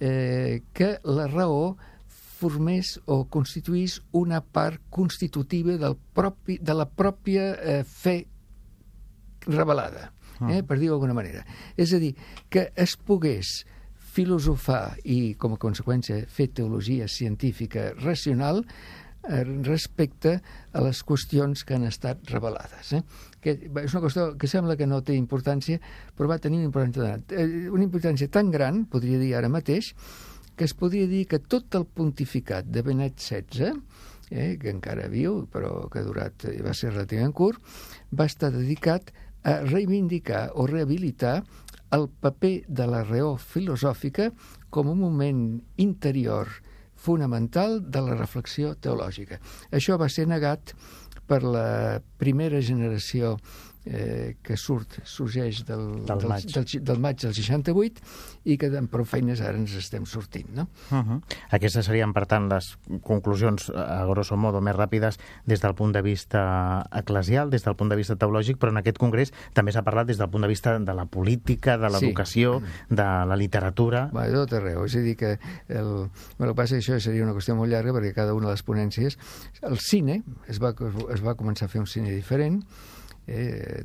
eh, 0.00 0.62
que 0.72 0.96
la 1.04 1.26
raó 1.30 1.76
formés 2.08 2.98
o 3.06 3.24
constituís 3.30 4.00
una 4.12 4.40
part 4.42 4.82
constitutiva 4.90 5.78
del 5.80 5.96
propi, 5.96 6.58
de 6.60 6.74
la 6.74 6.86
pròpia 6.88 7.52
eh, 7.54 7.84
fe 7.84 8.24
revelada, 9.46 10.10
eh, 10.40 10.58
ah. 10.58 10.62
per 10.66 10.78
dir-ho 10.80 10.96
d'alguna 10.96 11.16
manera. 11.16 11.44
És 11.76 11.94
a 11.94 12.00
dir, 12.02 12.14
que 12.50 12.68
es 12.76 12.96
pogués 12.96 13.62
filosofar 14.14 14.96
i, 15.04 15.34
com 15.40 15.56
a 15.56 15.60
conseqüència, 15.60 16.24
fer 16.30 16.50
teologia 16.54 17.08
científica 17.10 17.92
racional 17.98 18.62
respecte 19.64 20.38
a 20.72 20.82
les 20.84 21.00
qüestions 21.06 21.64
que 21.64 21.76
han 21.76 21.86
estat 21.88 22.20
revelades. 22.30 22.92
Eh? 22.92 23.02
Que 23.40 23.56
és 23.56 23.94
una 23.94 24.02
qüestió 24.04 24.26
que 24.40 24.50
sembla 24.50 24.76
que 24.76 24.88
no 24.88 25.02
té 25.04 25.16
importància, 25.16 25.80
però 26.16 26.28
va 26.30 26.38
tenir 26.38 26.60
una 26.60 26.70
importància, 26.70 27.20
eh, 27.32 27.68
una 27.70 27.86
importància 27.86 28.28
tan 28.28 28.50
gran, 28.50 28.84
podria 28.84 29.18
dir 29.18 29.34
ara 29.34 29.48
mateix, 29.48 29.94
que 30.56 30.64
es 30.64 30.74
podria 30.74 31.08
dir 31.10 31.26
que 31.26 31.40
tot 31.40 31.74
el 31.74 31.86
pontificat 31.86 32.68
de 32.70 32.82
Benet 32.82 33.18
XVI, 33.18 33.74
eh, 34.30 34.56
que 34.60 34.70
encara 34.70 35.08
viu, 35.08 35.46
però 35.50 35.88
que 35.90 36.00
ha 36.00 36.06
durat, 36.06 36.46
va 36.64 36.74
ser 36.74 36.92
relativament 36.92 37.34
curt, 37.34 37.60
va 38.12 38.26
estar 38.26 38.52
dedicat 38.52 39.12
a 39.44 39.60
reivindicar 39.64 40.50
o 40.54 40.66
rehabilitar 40.66 41.42
el 41.92 42.08
paper 42.08 42.64
de 42.66 42.86
la 42.90 43.02
raó 43.04 43.36
filosòfica 43.38 44.30
com 44.70 44.88
un 44.90 44.98
moment 44.98 45.42
interior 45.76 46.48
fonamental 47.04 47.80
de 47.84 48.00
la 48.04 48.16
reflexió 48.16 48.74
teològica. 48.80 49.40
Això 49.72 49.98
va 50.00 50.08
ser 50.08 50.26
negat 50.30 50.72
per 51.28 51.42
la 51.44 52.00
primera 52.20 52.60
generació 52.64 53.36
eh, 53.86 54.36
que 54.42 54.56
surt, 54.56 54.98
sorgeix 55.04 55.62
del, 55.68 55.84
del, 56.04 56.18
del, 56.18 56.28
maig. 56.30 56.46
Del, 56.48 56.84
del 56.84 57.02
maig 57.02 57.20
del 57.20 57.34
68 57.36 58.02
i 58.48 58.56
que 58.60 58.70
amb 58.76 58.90
prou 58.92 59.06
feines 59.08 59.42
ara 59.44 59.58
ens 59.60 59.74
estem 59.78 60.06
sortint. 60.08 60.50
No? 60.56 60.66
Uh 60.90 61.00
-huh. 61.00 61.20
Aquestes 61.50 61.86
serien, 61.86 62.12
per 62.12 62.26
tant, 62.26 62.48
les 62.48 62.76
conclusions, 63.02 63.70
a 63.70 64.04
grosso 64.06 64.36
modo, 64.36 64.60
més 64.60 64.76
ràpides 64.76 65.18
des 65.46 65.60
del 65.60 65.74
punt 65.74 65.92
de 65.92 66.02
vista 66.02 66.86
eclesial, 66.92 67.50
des 67.50 67.64
del 67.64 67.76
punt 67.76 67.90
de 67.90 67.96
vista 67.96 68.16
teològic, 68.16 68.58
però 68.58 68.70
en 68.70 68.78
aquest 68.78 68.98
congrés 68.98 69.32
també 69.52 69.72
s'ha 69.72 69.82
parlat 69.82 70.06
des 70.06 70.18
del 70.18 70.30
punt 70.30 70.42
de 70.42 70.48
vista 70.48 70.78
de 70.78 70.94
la 70.94 71.06
política, 71.06 71.78
de 71.78 71.88
l'educació, 71.88 72.60
sí. 72.60 72.94
de 72.94 73.26
la 73.26 73.36
literatura... 73.36 74.10
Va, 74.12 74.26
de 74.26 74.34
tot 74.34 74.52
arreu. 74.52 74.84
És 74.84 74.96
a 74.96 75.00
dir, 75.00 75.16
que 75.16 75.38
el, 75.68 76.10
el 76.38 76.48
que 76.48 76.54
passa 76.54 76.76
això 76.76 76.98
seria 77.00 77.24
una 77.24 77.32
qüestió 77.32 77.54
molt 77.54 77.70
llarga 77.70 77.92
perquè 77.92 78.14
cada 78.14 78.34
una 78.34 78.46
de 78.46 78.52
les 78.52 78.62
ponències... 78.62 79.18
El 79.62 79.78
cine, 79.78 80.22
es 80.48 80.60
va, 80.60 80.74
es 81.14 81.22
va 81.24 81.34
començar 81.34 81.66
a 81.66 81.68
fer 81.68 81.80
un 81.80 81.86
cine 81.86 82.10
diferent, 82.10 82.62
eh, 83.26 83.84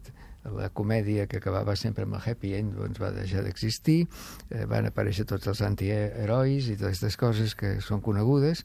la 0.56 0.70
comèdia 0.70 1.28
que 1.28 1.38
acabava 1.38 1.76
sempre 1.76 2.06
amb 2.08 2.16
el 2.18 2.24
happy 2.26 2.54
end 2.58 2.78
doncs 2.80 3.02
va 3.02 3.12
deixar 3.16 3.44
d'existir, 3.46 4.00
eh, 4.50 4.66
van 4.70 4.88
aparèixer 4.90 5.28
tots 5.30 5.50
els 5.52 5.62
antiherois 5.66 6.70
i 6.70 6.78
totes 6.78 7.00
aquestes 7.00 7.20
coses 7.20 7.56
que 7.60 7.78
són 7.84 8.02
conegudes, 8.02 8.64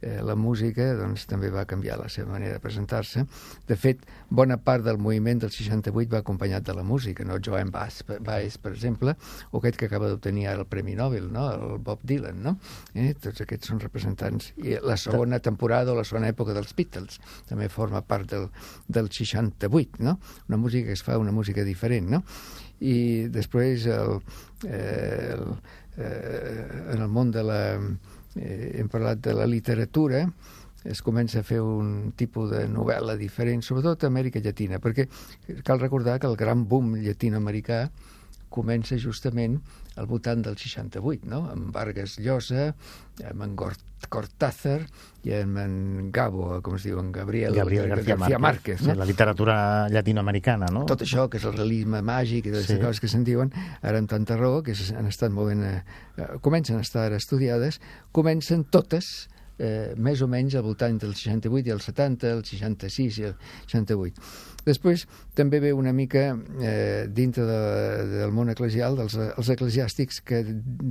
eh, 0.00 0.20
la 0.22 0.34
música 0.38 0.86
doncs, 0.98 1.26
també 1.30 1.50
va 1.50 1.64
canviar 1.68 1.98
la 2.00 2.08
seva 2.12 2.32
manera 2.34 2.56
de 2.56 2.62
presentar-se. 2.62 3.24
De 3.68 3.76
fet, 3.76 4.04
bona 4.30 4.58
part 4.62 4.84
del 4.86 4.98
moviment 5.02 5.42
del 5.42 5.52
68 5.54 6.12
va 6.12 6.22
acompanyat 6.22 6.66
de 6.66 6.74
la 6.76 6.84
música, 6.86 7.24
no? 7.26 7.38
Joan 7.44 7.72
Baez, 7.74 8.02
Baez 8.24 8.58
per 8.62 8.72
exemple, 8.72 9.14
o 9.50 9.58
aquest 9.58 9.78
que 9.80 9.88
acaba 9.90 10.10
d'obtenir 10.10 10.48
ara 10.48 10.62
el 10.64 10.68
Premi 10.70 10.94
Nobel, 10.98 11.30
no? 11.32 11.48
el 11.52 11.78
Bob 11.84 12.04
Dylan. 12.04 12.42
No? 12.44 12.56
Eh? 12.94 13.12
Tots 13.20 13.42
aquests 13.44 13.72
són 13.72 13.82
representants. 13.82 14.52
I 14.62 14.78
la 14.84 14.98
segona 15.00 15.40
temporada 15.44 15.92
o 15.92 15.98
la 15.98 16.06
segona 16.08 16.30
època 16.30 16.54
dels 16.56 16.74
Beatles 16.78 17.18
també 17.48 17.68
forma 17.72 18.02
part 18.06 18.30
del, 18.30 18.48
del 18.86 19.10
68, 19.10 20.02
no? 20.04 20.18
una 20.48 20.60
música 20.60 20.88
que 20.88 20.98
es 20.98 21.02
fa 21.02 21.18
una 21.18 21.34
música 21.34 21.64
diferent. 21.66 22.08
No? 22.12 22.22
I 22.78 23.26
després 23.34 23.88
el, 23.90 24.20
eh, 24.68 25.34
el, 25.34 25.44
eh, 25.98 26.68
en 26.94 27.02
el 27.02 27.10
món 27.10 27.32
de 27.34 27.42
la 27.42 27.62
eh, 28.36 28.76
hem 28.80 28.88
parlat 28.92 29.22
de 29.24 29.34
la 29.36 29.46
literatura, 29.46 30.26
es 30.84 31.02
comença 31.02 31.40
a 31.40 31.46
fer 31.46 31.58
un 31.64 32.12
tipus 32.16 32.52
de 32.52 32.66
novel·la 32.70 33.16
diferent, 33.18 33.64
sobretot 33.66 34.04
a 34.04 34.12
Amèrica 34.12 34.40
Llatina, 34.40 34.78
perquè 34.78 35.08
cal 35.66 35.80
recordar 35.80 36.18
que 36.20 36.28
el 36.30 36.36
gran 36.38 36.66
boom 36.68 36.94
llatinoamericà 37.02 37.88
comença 38.52 38.98
justament 39.00 39.58
al 39.98 40.06
voltant 40.06 40.42
del 40.44 40.56
68, 40.58 41.26
no? 41.28 41.44
amb 41.50 41.70
Vargas 41.74 42.18
Llosa, 42.22 42.72
amb 43.28 43.44
en 43.44 43.54
Cortázar 44.08 44.78
i 45.26 45.32
amb 45.34 45.58
en 45.58 45.72
Gabo, 46.14 46.60
com 46.64 46.76
es 46.78 46.86
diu, 46.86 47.00
en 47.02 47.10
Gabriel, 47.12 47.56
Gabriel 47.56 47.88
García, 47.90 48.16
García 48.16 48.38
Márquez. 48.38 48.78
Márquez 48.78 48.82
no? 48.86 48.92
sí, 48.92 48.98
la 48.98 49.08
literatura 49.08 49.56
llatinoamericana, 49.92 50.70
no? 50.72 50.84
Tot 50.88 51.02
això, 51.06 51.26
que 51.30 51.40
és 51.42 51.48
el 51.48 51.56
realisme 51.56 52.02
màgic 52.06 52.46
i 52.46 52.54
totes 52.54 52.70
sí. 52.70 52.76
les 52.76 52.84
coses 52.84 53.02
que 53.02 53.10
se'n 53.10 53.26
diuen, 53.26 53.50
ara 53.82 53.98
amb 53.98 54.10
tanta 54.10 54.38
raó, 54.38 54.62
que 54.66 54.76
han 54.94 55.10
estat 55.10 55.34
molt 55.34 55.52
ben... 55.52 55.66
Eh, 55.66 56.28
comencen 56.44 56.78
a 56.78 56.86
estar 56.86 57.10
estudiades, 57.16 57.82
comencen 58.14 58.64
totes 58.64 59.28
eh, 59.58 59.94
més 59.96 60.22
o 60.22 60.28
menys 60.30 60.56
al 60.58 60.64
voltant 60.66 60.98
del 61.02 61.14
68 61.18 61.68
i 61.68 61.74
el 61.74 61.82
70, 61.84 62.32
el 62.38 62.44
66 62.46 63.18
i 63.18 63.26
el 63.30 63.34
68. 63.66 64.24
Després 64.68 65.06
també 65.38 65.60
ve 65.64 65.72
una 65.72 65.92
mica 65.96 66.24
eh, 66.60 67.06
dintre 67.14 67.46
de, 67.48 67.60
del 68.14 68.34
món 68.34 68.52
eclesial 68.52 68.98
dels 68.98 69.16
els 69.18 69.52
eclesiàstics 69.54 70.20
que 70.26 70.42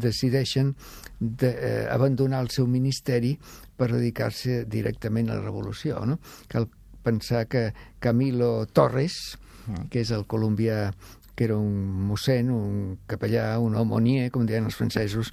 decideixen 0.08 0.74
de, 1.20 1.52
eh, 1.52 1.86
abandonar 1.94 2.42
el 2.46 2.52
seu 2.54 2.68
ministeri 2.68 3.36
per 3.78 3.92
dedicar-se 3.94 4.64
directament 4.66 5.30
a 5.30 5.38
la 5.38 5.46
revolució. 5.46 6.02
No? 6.06 6.18
Cal 6.50 6.68
pensar 7.04 7.46
que 7.48 7.70
Camilo 8.00 8.66
Torres, 8.74 9.38
mm. 9.68 9.88
que 9.94 10.02
és 10.04 10.12
el 10.12 10.26
colombià 10.28 10.90
que 11.38 11.46
era 11.46 11.56
un 11.62 12.08
mossèn, 12.10 12.50
un 12.50 12.96
capellà, 13.06 13.60
un 13.62 13.78
homonier, 13.78 14.32
com 14.34 14.48
deien 14.50 14.66
els 14.66 14.78
francesos, 14.80 15.30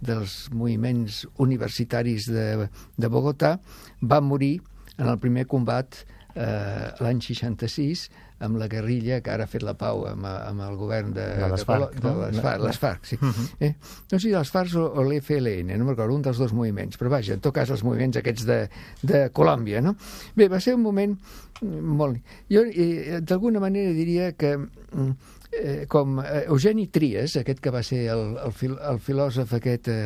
dels 0.00 0.48
moviments 0.54 1.24
universitaris 1.42 2.28
de, 2.30 2.68
de 2.96 3.10
Bogotà, 3.10 3.56
va 4.02 4.20
morir 4.20 4.58
en 4.98 5.08
el 5.08 5.18
primer 5.22 5.46
combat 5.50 6.00
eh, 6.34 6.88
l'any 7.02 7.20
66 7.24 8.08
amb 8.46 8.58
la 8.60 8.68
guerrilla 8.70 9.18
que 9.24 9.32
ara 9.34 9.48
ha 9.48 9.50
fet 9.50 9.64
la 9.66 9.74
pau 9.78 10.04
amb, 10.06 10.26
amb 10.28 10.62
el 10.62 10.76
govern 10.78 11.10
de, 11.14 11.24
de 11.40 11.48
les 11.50 11.64
FARC, 11.66 11.96
de, 11.96 12.02
de 12.04 12.28
les, 12.36 12.40
FARC, 12.44 12.62
les 12.62 12.78
FARC 12.78 13.08
sí. 13.10 13.18
Uh 13.20 13.28
-huh. 13.28 13.46
eh? 13.66 13.74
no 14.12 14.18
sé 14.18 14.28
si 14.28 14.34
les 14.34 14.50
FARC 14.50 14.74
o, 14.76 14.84
o 14.94 15.02
l'FLN, 15.02 15.78
no 15.78 15.90
recordo, 15.90 16.14
un 16.14 16.22
dels 16.22 16.38
dos 16.38 16.52
moviments, 16.52 16.98
però 16.98 17.08
vaja, 17.08 17.34
en 17.34 17.40
tot 17.40 17.54
cas 17.54 17.70
els 17.70 17.82
moviments 17.82 18.16
aquests 18.16 18.46
de, 18.46 18.68
de 19.02 19.30
Colòmbia, 19.32 19.80
no? 19.80 19.96
Bé, 20.36 20.48
va 20.48 20.60
ser 20.60 20.74
un 20.74 20.82
moment 20.82 21.18
molt... 21.62 22.18
Jo 22.48 22.62
eh, 22.62 23.20
d'alguna 23.20 23.60
manera 23.60 23.92
diria 23.92 24.32
que 24.32 24.56
mm, 24.56 25.10
eh, 25.52 25.86
com 25.88 26.20
eh, 26.22 26.44
Eugeni 26.46 26.86
Tries, 26.92 27.36
aquest 27.40 27.60
que 27.64 27.72
va 27.74 27.82
ser 27.86 28.04
el, 28.12 28.24
el, 28.44 28.54
fil, 28.56 28.76
el 28.78 29.00
filòsof 29.02 29.54
aquest 29.58 29.90
eh, 29.92 29.98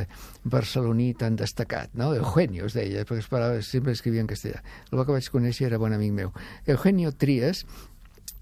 barceloní 0.45 1.13
tan 1.19 1.37
destacat, 1.39 1.95
no? 1.99 2.13
Eugenio 2.17 2.67
es 2.71 2.77
deia, 2.79 3.07
perquè 3.09 3.25
es 3.25 3.31
parlava, 3.31 3.63
sempre 3.67 3.97
escrivia 3.97 4.25
en 4.25 4.31
castellà. 4.31 4.63
El 4.91 5.05
que 5.05 5.17
vaig 5.17 5.31
conèixer 5.33 5.71
era 5.71 5.81
bon 5.83 5.95
amic 5.97 6.13
meu. 6.19 6.35
Eugenio 6.67 7.13
Tries, 7.13 7.65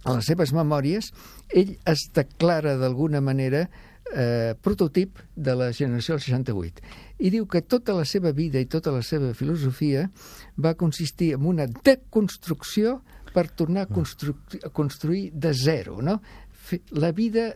a 0.05 0.17
les 0.17 0.29
seves 0.33 0.55
memòries, 0.57 1.11
ell 1.53 1.77
es 1.89 2.09
declara 2.17 2.77
d'alguna 2.81 3.21
manera 3.21 3.67
eh, 4.15 4.55
prototip 4.61 5.19
de 5.37 5.55
la 5.55 5.71
generació 5.73 6.17
del 6.17 6.25
68 6.25 6.83
i 7.21 7.31
diu 7.31 7.47
que 7.47 7.63
tota 7.63 7.95
la 7.95 8.07
seva 8.09 8.33
vida 8.33 8.61
i 8.61 8.69
tota 8.71 8.93
la 8.95 9.03
seva 9.07 9.35
filosofia 9.37 10.07
va 10.57 10.75
consistir 10.75 11.35
en 11.37 11.47
una 11.47 11.67
deconstrucció 11.69 13.01
per 13.35 13.47
tornar 13.55 13.85
a, 13.87 13.91
constru 13.91 14.35
a 14.65 14.71
construir 14.75 15.31
de 15.33 15.53
zero, 15.55 16.01
no? 16.03 16.19
La 16.91 17.13
vida 17.13 17.55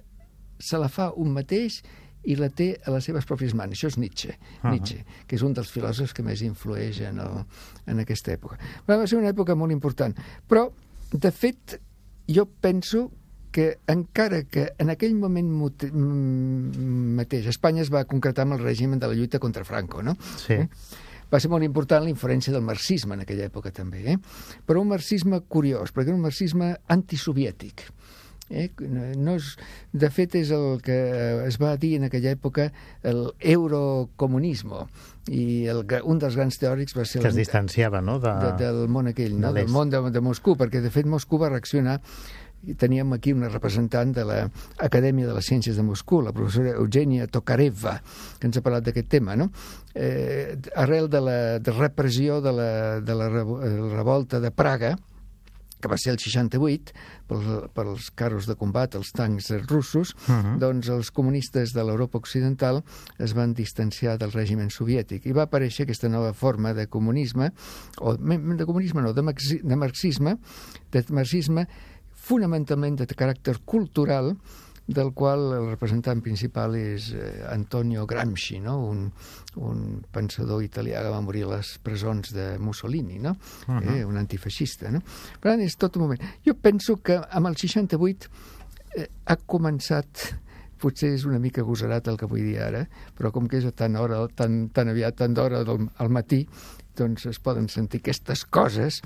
se 0.58 0.78
la 0.78 0.88
fa 0.88 1.10
un 1.16 1.32
mateix 1.34 1.82
i 2.24 2.36
la 2.38 2.48
té 2.48 2.70
a 2.84 2.92
les 2.94 3.04
seves 3.04 3.26
pròpies 3.28 3.54
mans. 3.56 3.74
Això 3.76 3.90
és 3.90 3.98
Nietzsche, 3.98 4.30
uh 4.30 4.36
-huh. 4.62 4.70
Nietzsche 4.70 5.04
que 5.26 5.36
és 5.36 5.42
un 5.42 5.52
dels 5.52 5.70
filòsofs 5.70 6.14
que 6.14 6.22
més 6.22 6.42
influeix 6.42 7.00
en, 7.00 7.18
el, 7.20 7.44
en 7.86 7.98
aquesta 7.98 8.32
època. 8.32 8.58
Va 8.86 9.06
ser 9.06 9.18
una 9.18 9.28
època 9.30 9.54
molt 9.54 9.72
important, 9.72 10.16
però, 10.48 10.70
de 11.12 11.30
fet, 11.30 11.80
jo 12.26 12.46
penso 12.46 13.10
que 13.50 13.78
encara 13.86 14.42
que 14.44 14.72
en 14.78 14.90
aquell 14.90 15.14
moment 15.14 15.48
mateix 17.16 17.46
Espanya 17.46 17.82
es 17.82 17.90
va 17.92 18.04
concretar 18.04 18.42
amb 18.42 18.54
el 18.54 18.64
règim 18.64 18.98
de 18.98 19.06
la 19.06 19.14
lluita 19.14 19.38
contra 19.38 19.64
Franco, 19.64 20.02
no? 20.02 20.16
Sí. 20.36 20.54
Eh? 20.54 20.68
va 21.32 21.40
ser 21.40 21.50
molt 21.50 21.64
important 21.66 22.04
la 22.04 22.12
influència 22.12 22.52
del 22.54 22.62
marxisme 22.62 23.16
en 23.16 23.24
aquella 23.24 23.48
època 23.48 23.72
també, 23.74 24.04
eh? 24.12 24.18
però 24.66 24.82
un 24.84 24.92
marxisme 24.92 25.40
curiós, 25.48 25.90
perquè 25.90 26.12
era 26.12 26.18
un 26.18 26.22
marxisme 26.22 26.76
antisoviètic. 26.94 27.88
Eh? 28.50 28.68
No 29.16 29.38
és, 29.38 29.54
de 29.92 30.10
fet, 30.12 30.34
és 30.36 30.50
el 30.52 30.80
que 30.84 30.96
es 31.46 31.56
va 31.60 31.72
dir 31.80 31.94
en 31.98 32.08
aquella 32.10 32.34
època 32.36 32.68
el 33.02 33.26
eurocomunisme 33.40 34.84
i 35.32 35.64
el, 35.72 35.80
un 36.04 36.20
dels 36.20 36.36
grans 36.36 36.60
teòrics 36.60 36.96
va 36.96 37.06
ser... 37.08 37.22
Que 37.24 37.32
es 37.32 37.38
distanciava, 37.38 38.02
no?, 38.04 38.18
de, 38.20 38.34
de, 38.44 38.52
del 38.60 38.84
món 38.92 39.08
aquell, 39.08 39.38
no? 39.40 39.54
del 39.56 39.72
món 39.72 39.92
de, 39.92 40.02
de 40.12 40.24
Moscou, 40.24 40.58
perquè, 40.60 40.84
de 40.84 40.92
fet, 40.92 41.08
Moscou 41.08 41.40
va 41.40 41.52
reaccionar 41.54 42.00
i 42.64 42.74
teníem 42.80 43.12
aquí 43.12 43.32
una 43.36 43.50
representant 43.52 44.12
de 44.16 44.24
l'Acadèmia 44.24 45.28
de 45.28 45.34
les 45.36 45.48
Ciències 45.48 45.76
de 45.76 45.84
Moscou, 45.84 46.22
la 46.24 46.32
professora 46.32 46.72
Eugènia 46.78 47.26
Tokareva, 47.28 47.98
que 48.40 48.48
ens 48.48 48.56
ha 48.56 48.64
parlat 48.64 48.86
d'aquest 48.86 49.10
tema, 49.12 49.36
no? 49.36 49.50
Eh, 49.94 50.56
arrel 50.80 51.10
de 51.12 51.20
la 51.20 51.36
de 51.60 51.74
repressió 51.76 52.40
de 52.44 52.54
la, 52.56 52.70
de 53.04 53.18
la 53.18 53.28
revolta 53.28 54.40
de 54.40 54.50
Praga, 54.50 54.94
que 55.84 55.92
va 55.92 55.98
ser 56.00 56.14
el 56.14 56.20
68, 56.22 56.94
pels, 57.28 57.48
pels 57.76 58.08
carros 58.16 58.48
de 58.48 58.56
combat, 58.56 58.96
els 58.96 59.12
tancs 59.12 59.50
russos, 59.68 60.14
uh 60.24 60.32
-huh. 60.32 60.56
doncs 60.58 60.88
els 60.88 61.10
comunistes 61.12 61.74
de 61.76 61.84
l'Europa 61.84 62.18
Occidental 62.18 62.82
es 63.18 63.34
van 63.34 63.52
distanciar 63.52 64.16
del 64.18 64.32
règim 64.32 64.62
soviètic 64.70 65.26
i 65.26 65.32
va 65.32 65.44
aparèixer 65.44 65.82
aquesta 65.84 66.08
nova 66.08 66.32
forma 66.32 66.72
de 66.72 66.86
comunisme, 66.86 67.52
o 68.00 68.16
de 68.16 68.64
comunisme 68.64 69.02
no, 69.02 69.12
de, 69.12 69.22
de 69.62 69.76
marxisme, 69.76 70.38
de 70.90 71.04
marxisme 71.10 71.66
fonamentalment 72.14 72.96
de 72.96 73.06
caràcter 73.06 73.58
cultural, 73.64 74.36
del 74.86 75.12
qual 75.16 75.46
el 75.56 75.66
representant 75.70 76.20
principal 76.20 76.74
és 76.76 77.08
eh, 77.16 77.44
Antonio 77.48 78.04
Gramsci, 78.06 78.58
no? 78.60 78.76
un, 78.90 79.06
un 79.56 79.84
pensador 80.12 80.62
italià 80.64 81.02
que 81.04 81.12
va 81.14 81.22
morir 81.24 81.46
a 81.46 81.54
les 81.54 81.74
presons 81.84 82.34
de 82.36 82.58
Mussolini, 82.60 83.18
no? 83.18 83.36
Uh 83.66 83.78
-huh. 83.78 83.96
eh, 83.96 84.04
un 84.04 84.16
antifeixista. 84.16 84.90
No? 84.90 85.00
Per 85.40 85.50
tant, 85.52 85.60
és 85.60 85.76
tot 85.76 85.96
un 85.96 86.02
moment. 86.02 86.20
Jo 86.44 86.54
penso 86.54 87.00
que 87.02 87.20
amb 87.30 87.46
el 87.46 87.56
68 87.56 88.28
eh, 88.96 89.08
ha 89.24 89.36
començat 89.36 90.36
potser 90.78 91.14
és 91.14 91.24
una 91.24 91.38
mica 91.38 91.62
agosarat 91.62 92.08
el 92.08 92.18
que 92.20 92.26
vull 92.26 92.44
dir 92.44 92.58
ara, 92.60 92.86
però 93.16 93.30
com 93.32 93.48
que 93.48 93.56
és 93.56 93.64
a 93.64 93.72
tan 93.72 93.96
hora, 93.96 94.26
tan, 94.28 94.68
tan 94.68 94.88
aviat, 94.88 95.16
tan 95.16 95.32
d'hora 95.34 95.64
al 95.96 96.10
matí, 96.10 96.46
doncs 96.96 97.26
es 97.26 97.40
poden 97.42 97.68
sentir 97.68 98.00
aquestes 98.00 98.44
coses 98.44 99.00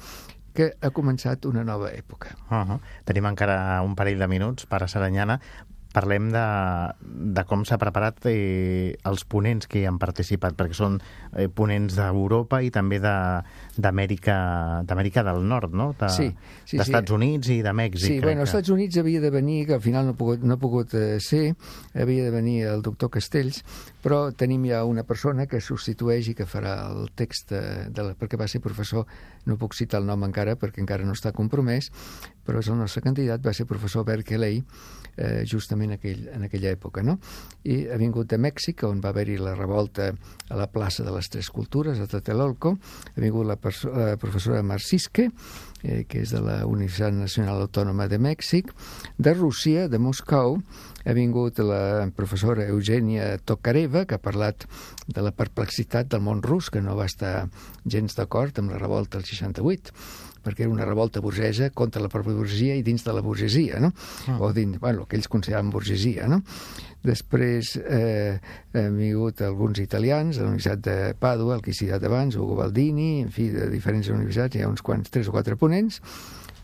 que 0.58 0.72
ha 0.82 0.90
començat 0.90 1.46
una 1.46 1.62
nova 1.64 1.92
època. 1.94 2.34
Uh 2.50 2.64
-huh. 2.66 2.80
Tenim 3.04 3.26
encara 3.30 3.82
un 3.82 3.94
parell 3.94 4.18
de 4.18 4.28
minuts 4.28 4.66
per 4.66 4.82
a 4.82 4.88
Saranyana 4.88 5.40
parlem 5.92 6.28
de, 6.30 6.44
de 7.34 7.44
com 7.48 7.64
s'ha 7.66 7.78
preparat 7.80 8.26
eh, 8.28 8.96
els 9.08 9.24
ponents 9.24 9.68
que 9.70 9.80
hi 9.80 9.86
han 9.88 9.98
participat, 10.00 10.56
perquè 10.58 10.76
són 10.76 10.98
eh, 11.00 11.48
ponents 11.48 11.96
d'Europa 11.96 12.60
i 12.64 12.70
també 12.74 13.00
d'Amèrica 13.00 14.36
d'Amèrica 14.88 15.24
del 15.26 15.42
Nord, 15.48 15.74
no? 15.74 15.90
De, 15.98 16.10
sí, 16.12 16.28
sí, 16.68 16.78
d'Estats 16.78 17.08
sí. 17.08 17.16
Units 17.16 17.52
i 17.54 17.60
de 17.64 17.72
Mèxic. 17.72 18.06
Sí, 18.06 18.20
bueno, 18.20 18.44
als 18.44 18.52
Estats 18.52 18.72
Units 18.74 19.00
havia 19.00 19.22
de 19.24 19.32
venir, 19.34 19.64
que 19.66 19.78
al 19.78 19.84
final 19.84 20.06
no 20.06 20.14
ha 20.14 20.20
pogut, 20.20 20.44
no 20.44 20.58
ha 20.58 20.60
pogut 20.60 20.94
eh, 20.94 21.18
ser, 21.24 21.54
havia 21.94 22.28
de 22.28 22.34
venir 22.36 22.58
el 22.74 22.84
doctor 22.84 23.10
Castells, 23.16 23.64
però 24.08 24.30
tenim 24.32 24.62
ja 24.64 24.86
una 24.88 25.02
persona 25.04 25.44
que 25.44 25.58
substitueix 25.60 26.30
i 26.30 26.32
que 26.36 26.46
farà 26.48 26.78
el 26.88 27.10
text, 27.12 27.50
de, 27.52 27.90
de 27.92 28.06
la, 28.06 28.14
perquè 28.16 28.38
va 28.40 28.46
ser 28.48 28.62
professor, 28.64 29.04
no 29.44 29.58
puc 29.60 29.76
citar 29.76 30.00
el 30.00 30.08
nom 30.08 30.24
encara 30.24 30.54
perquè 30.56 30.80
encara 30.80 31.04
no 31.04 31.12
està 31.12 31.34
compromès, 31.36 31.90
però 32.48 32.62
és 32.62 32.70
el 32.72 32.78
nostre 32.80 33.02
candidat, 33.04 33.44
va 33.44 33.52
ser 33.52 33.66
professor 33.68 34.06
Berkeley, 34.08 34.62
eh, 35.18 35.42
justament 35.44 35.92
aquell, 35.98 36.24
en 36.32 36.46
aquella 36.46 36.72
època. 36.72 37.04
No? 37.04 37.18
I 37.68 37.82
ha 37.92 37.98
vingut 38.00 38.30
de 38.32 38.38
Mèxic, 38.40 38.86
on 38.88 39.02
va 39.04 39.12
haver-hi 39.12 39.36
la 39.42 39.52
revolta 39.58 40.14
a 40.48 40.56
la 40.56 40.70
plaça 40.72 41.04
de 41.04 41.12
les 41.12 41.28
Tres 41.28 41.52
Cultures, 41.52 42.00
a 42.00 42.08
Tlatelolco, 42.08 42.78
ha 43.12 43.20
vingut 43.20 43.44
la, 43.50 43.58
la 43.92 44.16
professora 44.16 44.64
Marcisque, 44.64 45.28
eh, 45.82 46.06
que 46.08 46.22
és 46.24 46.32
de 46.32 46.40
la 46.40 46.62
Universitat 46.64 47.12
Nacional 47.12 47.66
Autònoma 47.66 48.08
de 48.08 48.16
Mèxic, 48.16 48.72
de 49.18 49.36
Rússia, 49.36 49.84
de 49.92 50.00
Moscou, 50.00 50.62
ha 51.08 51.16
vingut 51.16 51.58
la 51.64 52.04
professora 52.12 52.66
Eugènia 52.68 53.38
Tokareva, 53.48 54.04
que 54.04 54.18
ha 54.18 54.22
parlat 54.22 54.66
de 55.08 55.24
la 55.24 55.32
perplexitat 55.32 56.10
del 56.12 56.20
món 56.24 56.42
rus, 56.44 56.68
que 56.68 56.82
no 56.84 56.96
va 56.98 57.08
estar 57.08 57.48
gens 57.88 58.18
d'acord 58.18 58.60
amb 58.60 58.74
la 58.74 58.80
revolta 58.82 59.16
del 59.16 59.24
68 59.28 60.26
perquè 60.38 60.64
era 60.64 60.72
una 60.72 60.84
revolta 60.86 61.20
burgesa 61.20 61.66
contra 61.74 62.00
la 62.00 62.08
pròpia 62.08 62.32
burgesia 62.32 62.76
i 62.78 62.84
dins 62.86 63.02
de 63.04 63.12
la 63.12 63.20
burgesia, 63.20 63.80
no? 63.82 63.90
Mm. 64.28 64.36
O 64.40 64.52
dins, 64.54 64.78
bueno, 64.80 65.02
el 65.02 65.08
que 65.10 65.18
ells 65.18 65.28
consideraven 65.28 65.72
burgesia, 65.74 66.28
no? 66.30 66.40
Després 67.04 67.74
eh, 67.82 68.38
han 68.72 68.96
vingut 68.96 69.42
alguns 69.44 69.82
italians, 69.82 70.38
de 70.38 70.46
la 70.46 70.52
Universitat 70.52 70.84
de 70.86 70.96
Pàdua, 71.20 71.58
el 71.58 71.64
que 71.64 71.74
he 71.74 71.76
citat 71.76 72.06
abans, 72.06 72.38
Ugo 72.38 72.56
Baldini, 72.62 73.24
en 73.26 73.32
fi, 73.34 73.50
de 73.52 73.68
diferents 73.72 74.08
universitats, 74.14 74.56
hi 74.56 74.64
ha 74.64 74.70
uns 74.70 74.84
quants, 74.86 75.10
tres 75.12 75.28
o 75.28 75.34
quatre 75.34 75.58
ponents. 75.60 76.00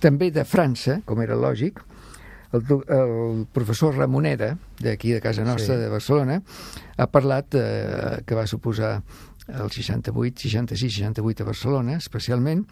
També 0.01 0.31
de 0.35 0.47
França, 0.49 1.01
com 1.05 1.21
era 1.25 1.37
lògic, 1.39 1.83
el, 2.55 2.65
el 2.97 3.47
professor 3.53 3.97
Ramoneda, 3.97 4.55
d'aquí 4.81 5.13
de 5.15 5.21
casa 5.21 5.45
nostra, 5.45 5.75
sí. 5.75 5.81
de 5.83 5.91
Barcelona, 5.93 6.41
ha 6.97 7.07
parlat 7.11 7.57
eh, 7.59 8.23
que 8.27 8.39
va 8.39 8.47
suposar 8.47 8.97
el 9.49 9.71
68, 9.71 10.49
66, 10.49 11.01
68 11.01 11.45
a 11.45 11.47
Barcelona, 11.47 11.99
especialment, 12.01 12.65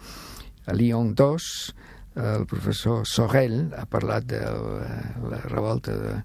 a 0.65 0.73
Lyon 0.73 1.13
2, 1.13 1.49
el 2.23 2.45
professor 2.45 3.07
Sorel 3.09 3.73
ha 3.77 3.85
parlat 3.89 4.25
de 4.29 4.41
la 4.41 5.39
revolta 5.49 5.95
de, 5.97 6.17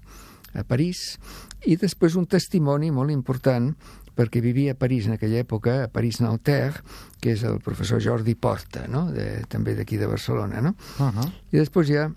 a 0.53 0.63
París, 0.63 1.17
i 1.65 1.75
després 1.77 2.15
un 2.17 2.27
testimoni 2.29 2.91
molt 2.93 3.11
important 3.13 3.73
perquè 4.19 4.41
vivia 4.43 4.73
a 4.75 4.79
París 4.79 5.07
en 5.07 5.15
aquella 5.15 5.39
època, 5.39 5.85
a 5.85 5.91
París-Nanterre, 5.91 6.83
que 7.23 7.33
és 7.37 7.43
el 7.47 7.61
professor 7.63 8.01
Jordi 8.03 8.35
Porta, 8.35 8.83
no? 8.91 9.05
de, 9.15 9.45
també 9.47 9.77
d'aquí 9.77 9.95
de 9.99 10.09
Barcelona. 10.11 10.59
No? 10.61 10.75
Uh 10.99 11.07
-huh. 11.07 11.27
I 11.51 11.57
després 11.57 11.89
hi 11.89 11.95
ha 11.97 12.09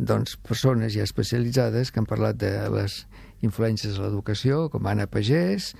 doncs, 0.00 0.36
persones 0.46 0.94
ja 0.94 1.06
especialitzades 1.06 1.92
que 1.92 2.02
han 2.02 2.08
parlat 2.08 2.38
de 2.40 2.52
les 2.74 3.02
influències 3.46 3.98
a 3.98 4.06
l'educació, 4.06 4.66
com 4.72 4.86
Anna 4.86 5.06
Pagès, 5.10 5.72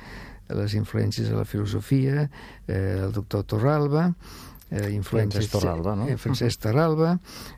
les 0.48 0.74
influències 0.78 1.31
a 1.31 1.40
la 1.40 1.46
filosofia, 1.48 2.28
eh, 2.66 3.00
el 3.04 3.12
doctor 3.12 3.44
Torralba, 3.44 4.12
eh, 4.70 4.90
influències... 4.92 5.48
Francesc 5.48 5.52
Torralba, 5.52 5.94
no? 5.96 6.09
Eh, 6.09 6.16
Francesc 6.20 6.62
Torralba, 6.62 7.12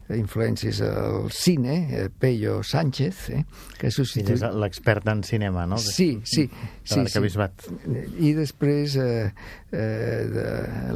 eh, 0.08 0.18
influències 0.18 0.80
al 0.86 1.30
cine, 1.34 1.76
eh, 1.90 2.08
Pello 2.10 2.60
Sánchez, 2.66 3.22
eh, 3.34 3.42
que 3.78 3.90
substituït... 3.94 4.38
és 4.38 4.58
l'expert 4.62 5.08
en 5.10 5.24
cinema, 5.26 5.66
no? 5.70 5.78
Sí, 5.82 6.12
sí. 6.24 6.46
De 6.50 7.06
sí, 7.06 7.30
sí. 7.30 8.04
I 8.30 8.34
després 8.38 8.96
eh, 9.00 9.30
eh, 9.72 10.20
de 10.34 10.46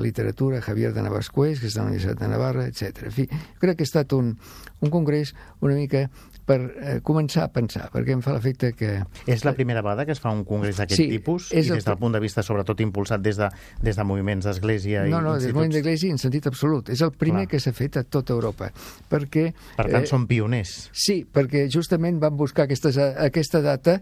literatura, 0.03 0.63
Javier 0.65 0.93
de 0.95 1.03
Navascués, 1.07 1.61
que 1.61 1.71
és 1.71 1.75
de 1.75 1.83
la 1.83 1.89
Universitat 1.91 2.23
de 2.23 2.31
Navarra, 2.31 2.69
etc. 2.71 3.09
En 3.11 3.15
fi, 3.15 3.27
crec 3.63 3.79
que 3.81 3.87
ha 3.87 3.91
estat 3.91 4.15
un, 4.17 4.35
un 4.81 4.95
congrés 4.95 5.35
una 5.61 5.75
mica 5.75 6.09
per 6.45 6.59
eh, 6.61 6.97
començar 7.05 7.47
a 7.47 7.51
pensar, 7.53 7.89
perquè 7.93 8.15
em 8.15 8.23
fa 8.25 8.35
l'efecte 8.37 8.73
que... 8.77 8.99
És 9.31 9.45
la 9.47 9.55
primera 9.57 9.83
vegada 9.85 10.05
que 10.05 10.13
es 10.13 10.21
fa 10.21 10.33
un 10.35 10.45
congrés 10.49 10.77
d'aquest 10.81 11.01
sí, 11.01 11.09
tipus 11.11 11.51
i 11.55 11.63
des 11.65 11.87
del 11.87 11.99
punt 12.01 12.15
de 12.15 12.21
vista 12.23 12.45
sobretot 12.45 12.83
impulsat 12.85 13.23
des 13.25 13.41
de, 13.41 13.49
des 13.85 13.97
de 13.97 14.07
moviments 14.07 14.45
d'església 14.45 15.07
no, 15.09 15.09
no, 15.09 15.09
i 15.09 15.15
instituts... 15.15 15.25
No, 15.25 15.31
no, 15.31 15.35
des 15.41 15.49
de 15.49 15.57
moviments 15.57 15.79
d'església 15.79 16.15
en 16.15 16.21
sentit 16.21 16.49
absolut. 16.51 16.93
És 16.93 17.05
el 17.05 17.15
primer 17.17 17.47
Clar. 17.47 17.53
que 17.55 17.63
s'ha 17.65 17.75
fet 17.77 18.01
a 18.01 18.05
tota 18.05 18.37
Europa. 18.37 18.71
Perquè, 19.11 19.49
per 19.79 19.89
tant, 19.89 20.05
eh, 20.05 20.11
són 20.11 20.29
pioners. 20.31 20.75
Sí, 20.93 21.23
perquè 21.25 21.67
justament 21.73 22.21
van 22.23 22.37
buscar 22.37 22.69
aquestes, 22.69 23.01
aquesta 23.01 23.65
data 23.65 24.01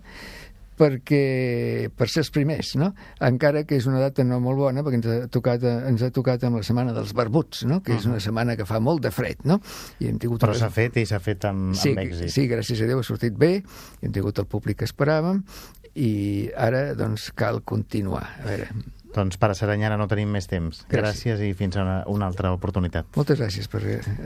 perquè, 0.79 1.89
per 1.97 2.09
ser 2.11 2.23
els 2.25 2.33
primers, 2.35 2.75
no? 2.81 2.93
encara 3.23 3.65
que 3.69 3.77
és 3.79 3.87
una 3.91 4.01
data 4.03 4.25
no 4.27 4.41
molt 4.43 4.61
bona, 4.61 4.85
perquè 4.85 5.01
ens 5.01 5.11
ha 5.11 5.19
tocat, 5.33 5.67
ens 5.91 6.05
ha 6.05 6.11
tocat 6.15 6.47
amb 6.49 6.61
la 6.61 6.65
setmana 6.67 6.95
dels 6.97 7.13
barbuts, 7.17 7.67
no? 7.69 7.83
que 7.85 7.97
és 7.97 8.09
una 8.09 8.21
setmana 8.23 8.57
que 8.59 8.67
fa 8.69 8.81
molt 8.83 9.05
de 9.05 9.13
fred, 9.15 9.45
no? 9.49 9.61
I 10.03 10.11
hem 10.11 10.19
tingut 10.23 10.43
Però 10.43 10.57
s'ha 10.57 10.73
fet 10.73 10.99
i 11.03 11.07
s'ha 11.09 11.21
fet 11.23 11.47
amb, 11.51 11.77
sí, 11.79 11.93
amb 11.93 12.03
èxit. 12.07 12.33
Sí, 12.35 12.49
gràcies 12.51 12.83
a 12.83 12.89
Déu 12.91 13.03
ha 13.03 13.07
sortit 13.07 13.37
bé, 13.39 13.55
hem 14.03 14.15
tingut 14.15 14.41
el 14.43 14.49
públic 14.51 14.83
que 14.83 14.89
esperàvem, 14.89 15.45
i 15.93 16.51
ara 16.57 16.93
doncs 16.97 17.31
cal 17.37 17.61
continuar. 17.69 18.25
A 18.41 18.49
veure, 18.49 18.69
doncs 19.13 19.37
per 19.37 19.53
a 19.53 19.57
Seranyana 19.57 19.99
no 20.01 20.09
tenim 20.11 20.33
més 20.33 20.49
temps. 20.51 20.85
Gràcies, 20.89 21.37
gràcies 21.37 21.47
i 21.51 21.57
fins 21.59 21.77
a 21.77 21.85
una, 21.85 21.99
una 22.09 22.29
altra 22.33 22.53
oportunitat. 22.57 23.13
Moltes 23.19 23.41
gràcies 23.43 23.69
per 23.69 23.83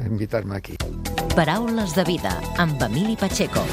invitar-me 0.07 0.59
aquí. 0.59 0.79
Paraules 1.35 1.97
de 1.99 2.07
vida 2.09 2.37
amb 2.63 2.87
Emili 2.87 3.19
Pacheco. 3.21 3.67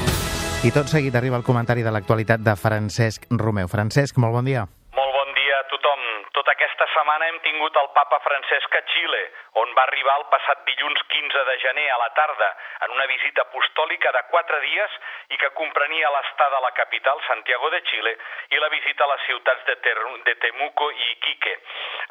I 0.63 0.69
tot 0.71 0.87
seguit 0.87 1.11
arriba 1.19 1.35
el 1.35 1.43
comentari 1.43 1.81
de 1.83 1.91
l'actualitat 1.91 2.39
de 2.39 2.53
Francesc 2.55 3.25
Romeu. 3.35 3.67
Francesc, 3.67 4.15
molt 4.23 4.31
bon 4.31 4.45
dia. 4.47 4.61
Molt 4.95 5.11
bon 5.11 5.33
dia 5.35 5.57
a 5.59 5.65
tothom. 5.67 6.05
Tota 6.31 6.55
aquesta 6.83 6.99
setmana 6.99 7.27
hem 7.29 7.37
tingut 7.39 7.77
el 7.79 7.87
papa 7.95 8.17
Francesc 8.19 8.73
a 8.75 8.81
Xile, 8.91 9.21
on 9.61 9.69
va 9.77 9.85
arribar 9.87 10.17
el 10.19 10.25
passat 10.31 10.65
dilluns 10.67 11.03
15 11.13 11.43
de 11.47 11.55
gener 11.61 11.85
a 11.93 11.99
la 12.01 12.09
tarda 12.17 12.49
en 12.87 12.91
una 12.91 13.05
visita 13.07 13.45
apostòlica 13.45 14.11
de 14.11 14.23
quatre 14.31 14.59
dies 14.65 14.97
i 15.31 15.39
que 15.39 15.51
comprenia 15.55 16.11
l'estada 16.11 16.59
a 16.59 16.63
la 16.65 16.73
capital, 16.75 17.21
Santiago 17.27 17.69
de 17.71 17.79
Xile, 17.87 18.13
i 18.51 18.59
la 18.59 18.71
visita 18.73 19.05
a 19.05 19.11
les 19.13 19.23
ciutats 19.29 19.63
de, 19.69 19.77
Ter 19.85 19.95
de 20.27 20.35
Temuco 20.43 20.89
i 20.91 21.07
Iquique. 21.13 21.55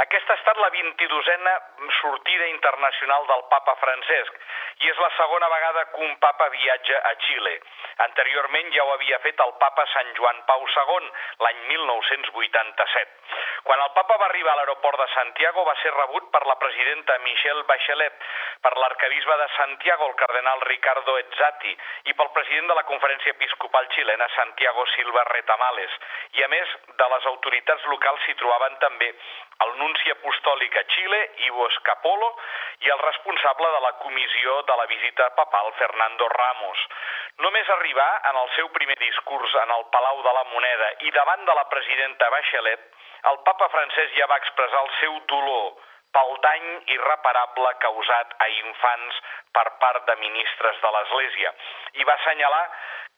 Aquesta 0.06 0.32
ha 0.32 0.40
estat 0.40 0.56
la 0.56 0.70
22a 0.72 1.54
sortida 2.00 2.48
internacional 2.48 3.26
del 3.28 3.44
papa 3.52 3.76
Francesc 3.82 4.40
i 4.82 4.88
és 4.88 4.98
la 5.04 5.10
segona 5.18 5.48
vegada 5.52 5.84
que 5.92 6.00
un 6.06 6.16
papa 6.22 6.48
viatja 6.48 7.02
a 7.10 7.12
Xile. 7.26 7.58
Anteriorment 8.08 8.72
ja 8.72 8.86
ho 8.86 8.94
havia 8.96 9.20
fet 9.26 9.40
el 9.44 9.52
papa 9.60 9.84
Sant 9.92 10.16
Joan 10.16 10.40
Pau 10.48 10.64
II 10.64 11.12
l'any 11.44 11.60
1987. 11.68 13.20
Quan 13.68 13.80
el 13.84 13.92
papa 13.94 14.16
va 14.18 14.26
arribar 14.30 14.54
a 14.54 14.61
l'aeroport 14.62 14.98
de 14.98 15.08
Santiago 15.12 15.64
va 15.66 15.74
ser 15.82 15.90
rebut 15.90 16.30
per 16.30 16.46
la 16.46 16.54
presidenta 16.54 17.18
Michelle 17.18 17.64
Bachelet, 17.66 18.14
per 18.62 18.72
l'arcabisbe 18.78 19.36
de 19.40 19.48
Santiago, 19.56 20.06
el 20.06 20.14
cardenal 20.14 20.60
Ricardo 20.62 21.16
Ezzati, 21.18 21.74
i 22.06 22.14
pel 22.14 22.30
president 22.36 22.70
de 22.70 22.76
la 22.78 22.86
Conferència 22.86 23.34
Episcopal 23.34 23.88
Xilena, 23.96 24.28
Santiago 24.36 24.86
Silva 24.94 25.24
Retamales. 25.32 25.98
I 26.38 26.46
a 26.46 26.50
més 26.54 26.76
de 27.00 27.08
les 27.14 27.26
autoritats 27.32 27.88
locals 27.90 28.22
s'hi 28.26 28.38
trobaven 28.38 28.78
també 28.84 29.10
el 29.66 29.74
nunci 29.82 30.14
apostòlic 30.14 30.78
a 30.78 30.86
Xile, 30.94 31.20
Ivo 31.48 31.66
Escapolo, 31.66 32.30
i 32.86 32.90
el 32.90 33.02
responsable 33.02 33.68
de 33.74 33.82
la 33.82 33.92
comissió 33.98 34.62
de 34.70 34.78
la 34.78 34.86
visita 34.86 35.28
papal, 35.34 35.72
Fernando 35.78 36.28
Ramos. 36.28 36.86
Només 37.42 37.68
arribar 37.74 38.10
en 38.30 38.38
el 38.44 38.50
seu 38.56 38.70
primer 38.78 38.98
discurs 39.02 39.54
en 39.66 39.74
el 39.74 39.86
Palau 39.90 40.22
de 40.22 40.34
la 40.38 40.48
Moneda 40.54 40.90
i 41.08 41.14
davant 41.14 41.46
de 41.46 41.54
la 41.58 41.68
presidenta 41.70 42.30
Bachelet, 42.30 42.90
el 43.30 43.38
papa 43.46 43.68
francès 43.68 44.14
ja 44.18 44.26
va 44.30 44.40
expressar 44.42 44.82
el 44.84 44.92
seu 44.98 45.18
dolor 45.32 45.72
pel 46.16 46.34
dany 46.44 46.66
irreparable 46.94 47.70
causat 47.84 48.34
a 48.44 48.48
infants 48.54 49.20
per 49.56 49.68
part 49.84 50.04
de 50.08 50.16
ministres 50.24 50.82
de 50.82 50.90
l'Església 50.96 51.54
i 52.00 52.04
va 52.08 52.18
assenyalar 52.18 52.64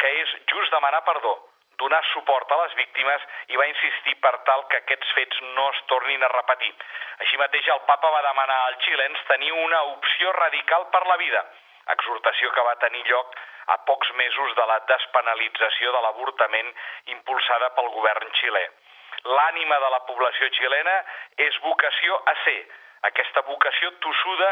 que 0.02 0.10
és 0.20 0.36
just 0.52 0.70
demanar 0.74 1.02
perdó, 1.08 1.32
donar 1.78 2.02
suport 2.12 2.52
a 2.52 2.60
les 2.62 2.76
víctimes 2.78 3.26
i 3.54 3.58
va 3.60 3.66
insistir 3.70 4.14
per 4.26 4.34
tal 4.48 4.66
que 4.70 4.82
aquests 4.82 5.16
fets 5.18 5.42
no 5.56 5.66
es 5.72 5.82
tornin 5.90 6.22
a 6.22 6.30
repetir. 6.34 6.70
Així 7.24 7.40
mateix 7.40 7.68
el 7.74 7.82
papa 7.88 8.12
va 8.14 8.22
demanar 8.28 8.60
als 8.68 8.80
xilens 8.86 9.26
tenir 9.32 9.52
una 9.64 9.82
opció 9.96 10.32
radical 10.38 10.88
per 10.94 11.04
la 11.10 11.18
vida, 11.24 11.42
exhortació 11.96 12.52
que 12.54 12.66
va 12.68 12.78
tenir 12.86 13.04
lloc 13.10 13.36
a 13.74 13.78
pocs 13.88 14.10
mesos 14.20 14.54
de 14.56 14.66
la 14.70 14.80
despenalització 14.88 15.92
de 15.92 16.02
l'avortament 16.06 16.74
impulsada 17.16 17.70
pel 17.78 17.90
govern 17.98 18.34
xilè. 18.40 18.66
L'ànima 19.24 19.78
de 19.80 19.90
la 19.94 20.00
població 20.08 20.48
xilena 20.56 20.96
és 21.48 21.60
vocació 21.64 22.18
a 22.32 22.34
ser, 22.44 22.58
aquesta 23.08 23.42
vocació 23.48 23.90
tossuda 24.04 24.50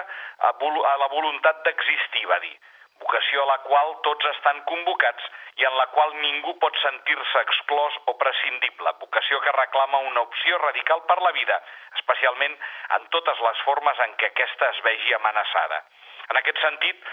a 0.49 0.97
la 1.01 1.09
voluntat 1.13 1.63
d'existir, 1.65 2.27
va 2.29 2.39
dir. 2.45 2.55
Vocació 3.03 3.43
a 3.43 3.47
la 3.51 3.59
qual 3.67 3.95
tots 4.07 4.27
estan 4.31 4.61
convocats 4.69 5.25
i 5.61 5.67
en 5.69 5.77
la 5.77 5.87
qual 5.95 6.13
ningú 6.21 6.53
pot 6.63 6.77
sentir-se 6.83 7.41
exclòs 7.47 7.97
o 8.13 8.15
prescindible, 8.21 8.93
vocació 9.01 9.41
que 9.41 9.57
reclama 9.57 10.05
una 10.11 10.23
opció 10.23 10.59
radical 10.63 11.03
per 11.09 11.19
la 11.23 11.33
vida, 11.39 11.59
especialment 11.99 12.55
en 12.99 13.09
totes 13.17 13.43
les 13.49 13.65
formes 13.67 14.05
en 14.07 14.15
què 14.21 14.31
aquesta 14.31 14.71
es 14.71 14.81
vegi 14.87 15.17
amenaçada. 15.19 15.83
En 16.31 16.39
aquest 16.41 16.61
sentit, 16.63 17.07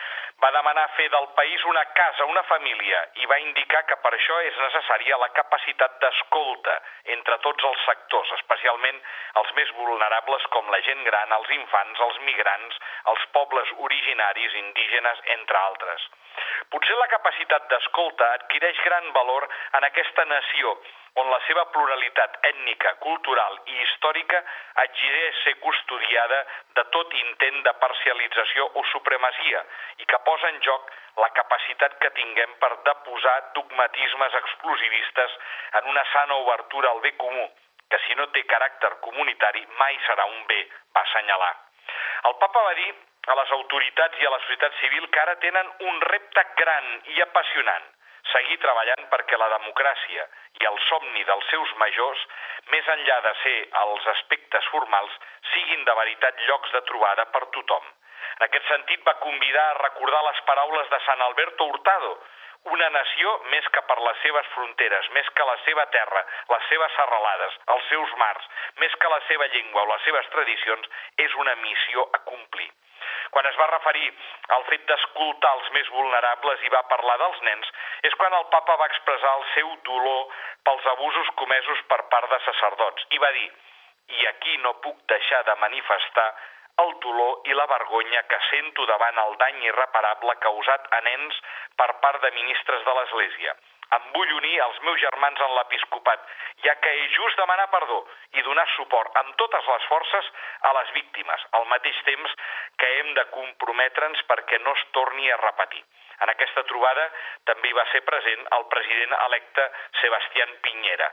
va 0.44 0.52
demanar 0.56 0.86
fer 0.96 1.08
del 1.12 1.28
país 1.36 1.64
una 1.68 1.84
casa, 1.98 2.26
una 2.26 2.44
família, 2.50 3.00
i 3.22 3.26
va 3.32 3.40
indicar 3.44 3.82
que 3.90 3.98
per 4.04 4.12
això 4.16 4.38
és 4.48 4.60
necessària 4.62 5.18
la 5.20 5.28
capacitat 5.40 5.98
d'escolta 6.04 6.76
entre 7.16 7.38
tots 7.48 7.68
els 7.72 7.84
sectors, 7.88 8.32
especialment 8.38 9.02
els 9.42 9.52
més 9.58 9.74
vulnerables 9.82 10.48
com 10.56 10.72
la 10.72 10.80
gent 10.88 11.04
gran, 11.10 11.36
els 11.40 11.52
infants, 11.58 12.06
els 12.08 12.22
migrants, 12.30 12.80
els 13.14 13.28
pobles 13.36 13.76
originaris, 13.90 14.56
indígenes, 14.64 15.26
entre 15.36 15.60
altres. 15.64 16.08
Potser 16.72 16.96
la 16.96 17.12
capacitat 17.12 17.68
d'escolta 17.74 18.32
adquireix 18.38 18.80
gran 18.86 19.12
valor 19.20 19.48
en 19.80 19.88
aquesta 19.92 20.26
nació 20.32 20.78
on 21.16 21.30
la 21.30 21.40
seva 21.48 21.66
pluralitat 21.74 22.38
ètnica, 22.52 22.94
cultural 23.04 23.58
i 23.66 23.78
històrica 23.84 24.42
exigeix 24.84 25.42
ser 25.44 25.56
custodiada 25.64 26.40
de 26.78 26.86
tot 26.96 27.14
intent 27.22 27.62
de 27.66 27.74
parcialització 27.84 28.70
o 28.82 28.84
supremacia 28.92 29.64
i 29.98 30.06
que 30.06 30.22
posa 30.28 30.52
en 30.54 30.62
joc 30.68 30.92
la 31.24 31.32
capacitat 31.40 31.98
que 32.04 32.14
tinguem 32.20 32.54
per 32.62 32.72
deposar 32.86 33.38
dogmatismes 33.58 34.38
exclusivistes 34.42 35.38
en 35.82 35.90
una 35.94 36.06
sana 36.14 36.40
obertura 36.46 36.92
al 36.92 37.02
bé 37.02 37.16
comú, 37.18 37.50
que 37.90 38.00
si 38.06 38.16
no 38.16 38.30
té 38.36 38.46
caràcter 38.46 38.96
comunitari 39.06 39.66
mai 39.82 39.98
serà 40.06 40.26
un 40.30 40.46
bé, 40.48 40.62
va 40.96 41.04
assenyalar. 41.08 41.54
El 42.30 42.36
papa 42.40 42.64
va 42.70 42.74
dir 42.78 42.92
a 43.28 43.36
les 43.36 43.52
autoritats 43.58 44.20
i 44.22 44.26
a 44.26 44.34
la 44.34 44.42
societat 44.46 44.76
civil 44.82 45.08
que 45.10 45.22
ara 45.22 45.36
tenen 45.44 45.72
un 45.92 46.02
repte 46.14 46.44
gran 46.62 46.92
i 47.16 47.22
apassionant, 47.26 47.88
seguir 48.32 48.58
treballant 48.64 49.06
perquè 49.14 49.38
la 49.38 49.50
democràcia 49.56 50.26
i 50.62 50.68
el 50.72 50.80
somni 50.88 51.24
dels 51.28 51.46
seus 51.52 51.72
majors, 51.84 52.26
més 52.74 52.90
enllà 52.96 53.20
de 53.28 53.34
ser 53.44 53.58
els 53.84 54.10
aspectes 54.16 54.68
formals, 54.74 55.16
siguin 55.54 55.86
de 55.86 55.96
veritat 56.02 56.44
llocs 56.48 56.76
de 56.76 56.82
trobada 56.92 57.26
per 57.36 57.46
tothom. 57.56 57.86
En 58.40 58.46
aquest 58.48 58.68
sentit 58.72 59.06
va 59.08 59.20
convidar 59.24 59.64
a 59.70 59.80
recordar 59.84 60.22
les 60.26 60.42
paraules 60.50 60.92
de 60.92 61.00
Sant 61.06 61.24
Alberto 61.28 61.66
Hurtado, 61.72 62.18
una 62.76 62.90
nació 62.92 63.32
més 63.52 63.68
que 63.74 63.82
per 63.88 63.98
les 64.04 64.18
seves 64.24 64.48
fronteres, 64.54 65.08
més 65.16 65.30
que 65.36 65.46
la 65.48 65.56
seva 65.66 65.86
terra, 65.96 66.26
les 66.52 66.68
seves 66.72 66.96
serralades, 66.98 67.56
els 67.76 67.88
seus 67.92 68.16
mars, 68.20 68.50
més 68.84 68.96
que 69.00 69.12
la 69.14 69.22
seva 69.28 69.48
llengua 69.56 69.86
o 69.86 69.92
les 69.94 70.04
seves 70.08 70.28
tradicions, 70.36 70.90
és 71.18 71.36
una 71.46 71.56
missió 71.64 72.04
a 72.14 72.24
complir. 72.28 72.70
Quan 73.36 73.46
es 73.50 73.58
va 73.62 73.70
referir 73.72 74.10
al 74.58 74.64
fet 74.70 74.86
d'escoltar 74.90 75.54
els 75.60 75.72
més 75.78 75.90
vulnerables 75.96 76.66
i 76.66 76.74
va 76.76 76.84
parlar 76.92 77.18
dels 77.22 77.42
nens, 77.48 77.72
és 78.10 78.16
quan 78.22 78.36
el 78.40 78.46
papa 78.54 78.78
va 78.82 78.90
expressar 78.92 79.34
el 79.40 79.48
seu 79.56 79.74
dolor 79.90 80.38
pels 80.68 80.86
abusos 80.94 81.34
comesos 81.42 81.84
per 81.94 82.02
part 82.14 82.30
de 82.34 82.40
sacerdots 82.46 83.10
i 83.18 83.22
va 83.26 83.34
dir 83.40 83.50
i 84.20 84.26
aquí 84.28 84.58
no 84.66 84.74
puc 84.86 85.02
deixar 85.14 85.44
de 85.46 85.56
manifestar 85.64 86.30
el 86.84 86.94
dolor 87.04 87.50
i 87.52 87.58
la 87.58 87.68
vergonya 87.70 88.24
que 88.32 88.40
sento 88.50 88.86
davant 88.90 89.18
el 89.26 89.36
dany 89.42 89.66
irreparable 89.68 90.36
causat 90.46 90.88
a 90.98 91.02
nens 91.08 91.42
per 91.82 91.92
part 92.06 92.24
de 92.24 92.32
ministres 92.38 92.86
de 92.88 92.96
l'Església 93.00 93.56
em 93.98 94.10
vull 94.16 94.34
unir 94.38 94.56
als 94.62 94.80
meus 94.88 95.00
germans 95.02 95.40
en 95.46 95.56
l'episcopat, 95.58 96.26
ja 96.66 96.76
que 96.84 96.92
és 97.04 97.16
just 97.16 97.40
demanar 97.42 97.70
perdó 97.74 98.00
i 98.38 98.44
donar 98.48 98.68
suport 98.76 99.16
amb 99.22 99.36
totes 99.42 99.72
les 99.74 99.88
forces 99.92 100.32
a 100.70 100.74
les 100.80 100.92
víctimes, 100.98 101.48
al 101.60 101.66
mateix 101.74 102.04
temps 102.10 102.36
que 102.78 102.92
hem 103.00 103.14
de 103.18 103.26
comprometre'ns 103.38 104.26
perquè 104.34 104.62
no 104.66 104.76
es 104.78 104.86
torni 104.98 105.32
a 105.32 105.40
repetir. 105.46 105.84
En 106.20 106.30
aquesta 106.34 106.66
trobada 106.68 107.08
també 107.48 107.70
hi 107.70 107.80
va 107.80 107.88
ser 107.94 108.04
present 108.12 108.46
el 108.60 108.68
president 108.76 109.18
electe 109.24 109.72
Sebastián 110.02 110.56
Piñera. 110.66 111.12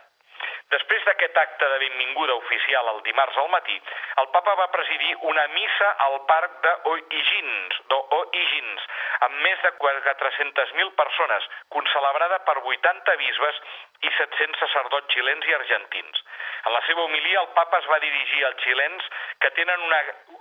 Després 0.74 1.04
d'aquest 1.06 1.36
acte 1.38 1.66
de 1.70 1.78
benvinguda 1.78 2.34
oficial 2.34 2.88
el 2.92 2.96
dimarts 3.06 3.36
al 3.38 3.50
matí, 3.52 3.76
el 4.22 4.26
papa 4.34 4.54
va 4.58 4.66
presidir 4.74 5.12
una 5.30 5.44
missa 5.52 5.90
al 6.06 6.16
parc 6.26 6.56
de 6.64 6.72
O'Higgins, 6.92 7.76
d'O'Higgins, 7.92 8.88
amb 9.28 9.38
més 9.44 9.62
de 9.62 9.70
400.000 9.78 10.90
persones, 10.98 11.46
concelebrada 11.76 12.40
per 12.48 12.56
80 12.64 13.16
bisbes 13.22 13.60
i 14.08 14.10
700 14.18 14.58
sacerdots 14.64 15.14
xilens 15.14 15.46
i 15.46 15.54
argentins. 15.54 16.24
En 16.66 16.74
la 16.74 16.82
seva 16.88 17.06
homilia, 17.06 17.44
el 17.46 17.52
papa 17.54 17.78
es 17.78 17.86
va 17.92 18.02
dirigir 18.02 18.42
als 18.44 18.58
xilens 18.66 19.10
que 19.38 19.52
tenen 19.60 19.86
una 19.86 20.00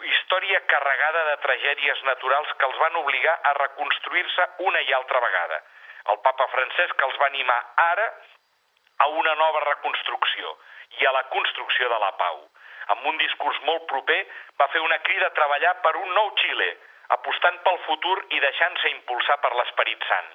història 0.10 0.64
carregada 0.74 1.26
de 1.30 1.38
tragèdies 1.46 2.02
naturals 2.10 2.58
que 2.58 2.66
els 2.66 2.82
van 2.82 2.98
obligar 3.04 3.38
a 3.44 3.54
reconstruir-se 3.62 4.50
una 4.72 4.82
i 4.90 4.94
altra 4.98 5.22
vegada. 5.22 5.62
El 6.14 6.18
papa 6.26 6.50
Francesc 6.54 7.06
els 7.06 7.22
va 7.22 7.30
animar 7.30 7.62
ara 7.84 8.10
a 9.04 9.08
una 9.22 9.36
nova 9.36 9.64
reconstrucció 9.66 10.56
i 11.02 11.06
a 11.06 11.12
la 11.12 11.24
construcció 11.34 11.90
de 11.90 12.00
la 12.00 12.12
pau. 12.20 12.42
Amb 12.94 13.06
un 13.12 13.18
discurs 13.18 13.60
molt 13.68 13.86
proper 13.92 14.20
va 14.62 14.70
fer 14.74 14.82
una 14.86 15.00
crida 15.08 15.28
a 15.28 15.36
treballar 15.38 15.74
per 15.86 15.96
un 16.02 16.12
nou 16.14 16.32
Xile, 16.42 16.72
apostant 17.18 17.58
pel 17.66 17.80
futur 17.86 18.18
i 18.38 18.42
deixant-se 18.42 18.92
impulsar 18.94 19.38
per 19.42 19.54
l'Esperit 19.56 20.06
Sant. 20.10 20.34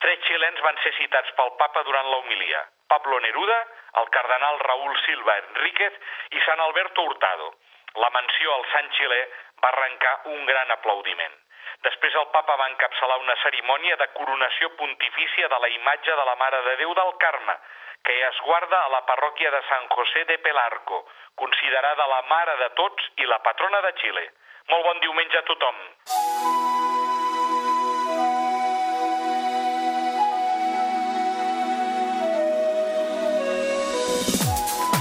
Tres 0.00 0.22
xilens 0.26 0.60
van 0.64 0.78
ser 0.82 0.92
citats 0.96 1.32
pel 1.38 1.52
papa 1.60 1.82
durant 1.86 2.08
la 2.10 2.20
homilia. 2.22 2.62
Pablo 2.88 3.18
Neruda, 3.20 3.58
el 4.00 4.08
cardenal 4.14 4.58
Raúl 4.60 4.96
Silva 5.04 5.36
Enríquez 5.42 5.98
i 6.36 6.40
Sant 6.46 6.62
Alberto 6.66 7.04
Hurtado. 7.04 7.52
La 8.00 8.10
menció 8.14 8.54
al 8.54 8.66
Sant 8.72 8.90
Xilè 8.96 9.20
va 9.62 9.70
arrencar 9.70 10.14
un 10.32 10.46
gran 10.46 10.70
aplaudiment. 10.76 11.36
Després 11.86 12.16
el 12.20 12.26
papa 12.34 12.56
va 12.60 12.68
encapçalar 12.70 13.18
una 13.22 13.36
cerimònia 13.42 13.96
de 13.96 14.08
coronació 14.16 14.70
pontifícia 14.80 15.48
de 15.48 15.58
la 15.64 15.70
imatge 15.76 16.16
de 16.16 16.24
la 16.30 16.36
Mare 16.42 16.62
de 16.68 16.76
Déu 16.82 16.94
del 16.94 17.16
Carme, 17.22 17.56
que 18.04 18.16
es 18.28 18.40
guarda 18.44 18.84
a 18.84 18.92
la 18.96 19.04
parròquia 19.06 19.50
de 19.50 19.62
San 19.68 19.88
José 19.88 20.24
de 20.24 20.38
Pelarco, 20.38 21.06
considerada 21.34 22.06
la 22.06 22.22
mare 22.28 22.56
de 22.62 22.70
tots 22.82 23.10
i 23.16 23.26
la 23.26 23.42
patrona 23.42 23.80
de 23.88 23.92
Xile. 24.02 24.30
Molt 24.70 24.84
bon 24.84 25.04
diumenge 25.04 25.38
a 25.38 25.48
tothom. 25.50 26.89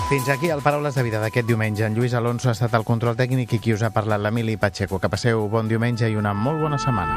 Fins 0.09 0.27
aquí 0.27 0.49
el 0.49 0.63
Paraules 0.65 0.95
de 0.97 1.03
Vida 1.05 1.19
d'aquest 1.21 1.45
diumenge. 1.45 1.83
En 1.85 1.93
Lluís 1.93 2.15
Alonso 2.17 2.47
ha 2.49 2.55
estat 2.55 2.73
el 2.73 2.81
control 2.81 3.13
tècnic 3.13 3.51
i 3.53 3.59
qui 3.61 3.75
us 3.75 3.83
ha 3.85 3.91
parlat 3.93 4.17
l'Emili 4.17 4.55
Pacheco. 4.57 4.97
Que 4.97 5.05
passeu 5.13 5.43
bon 5.53 5.67
diumenge 5.69 6.07
i 6.09 6.15
una 6.17 6.31
molt 6.33 6.57
bona 6.63 6.79
setmana. 6.81 7.13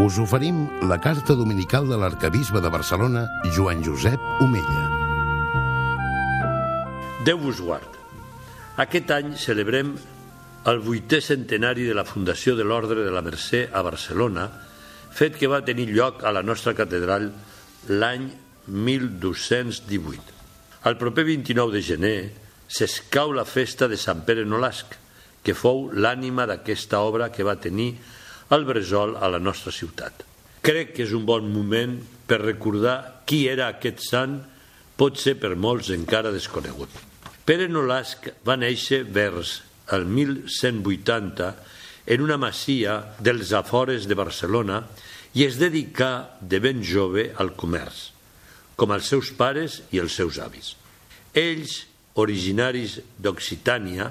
Us 0.00 0.16
oferim 0.22 0.62
la 0.88 0.96
carta 1.04 1.36
dominical 1.36 1.84
de 1.84 1.98
l'arcabisbe 2.00 2.62
de 2.64 2.70
Barcelona, 2.72 3.26
Joan 3.52 3.84
Josep 3.84 4.16
Omella. 4.40 4.86
Déu 7.28 7.36
vos 7.42 7.60
guard. 7.60 7.98
Aquest 8.80 9.12
any 9.12 9.34
celebrem 9.36 9.90
el 10.72 10.80
vuitè 10.80 11.20
centenari 11.20 11.84
de 11.84 11.98
la 11.98 12.06
fundació 12.08 12.56
de 12.56 12.64
l'Ordre 12.64 13.04
de 13.04 13.12
la 13.12 13.20
Mercè 13.20 13.66
a 13.68 13.84
Barcelona, 13.84 14.48
fet 15.12 15.36
que 15.36 15.52
va 15.52 15.60
tenir 15.60 15.90
lloc 15.92 16.24
a 16.24 16.32
la 16.32 16.40
nostra 16.40 16.72
catedral 16.72 17.28
l'any 17.92 18.30
1218. 18.66 20.20
El 20.84 20.96
proper 20.98 21.24
29 21.26 21.74
de 21.74 21.82
gener 21.82 22.18
s'escau 22.72 23.32
la 23.34 23.44
festa 23.44 23.88
de 23.90 23.98
Sant 24.00 24.22
Pere 24.26 24.44
Nolasc, 24.48 24.96
que 25.42 25.54
fou 25.58 25.88
l'ànima 25.92 26.46
d'aquesta 26.46 27.02
obra 27.02 27.30
que 27.34 27.46
va 27.46 27.58
tenir 27.60 27.92
el 28.54 28.66
Bresol 28.68 29.16
a 29.18 29.30
la 29.32 29.40
nostra 29.42 29.72
ciutat. 29.74 30.22
Crec 30.62 30.94
que 30.96 31.06
és 31.06 31.14
un 31.16 31.26
bon 31.26 31.48
moment 31.50 31.96
per 32.26 32.40
recordar 32.42 33.24
qui 33.26 33.44
era 33.50 33.68
aquest 33.68 34.04
sant, 34.06 34.38
pot 34.96 35.18
ser 35.18 35.34
per 35.42 35.56
molts 35.58 35.90
encara 35.90 36.30
desconegut. 36.34 36.90
Pere 37.44 37.66
Nolasc 37.66 38.28
va 38.46 38.58
néixer 38.60 39.02
vers 39.02 39.58
el 39.92 40.06
1180 40.06 41.50
en 42.14 42.22
una 42.22 42.38
masia 42.38 43.00
dels 43.18 43.50
afores 43.58 44.06
de 44.06 44.18
Barcelona 44.18 44.84
i 45.34 45.46
es 45.48 45.58
dedicà 45.58 46.38
de 46.40 46.62
ben 46.62 46.82
jove 46.86 47.30
al 47.42 47.54
comerç 47.58 48.11
com 48.82 48.90
els 48.90 49.06
seus 49.06 49.30
pares 49.38 49.78
i 49.94 50.02
els 50.02 50.16
seus 50.18 50.40
avis. 50.42 50.74
Ells, 51.38 51.84
originaris 52.18 52.98
d'Occitània, 53.22 54.08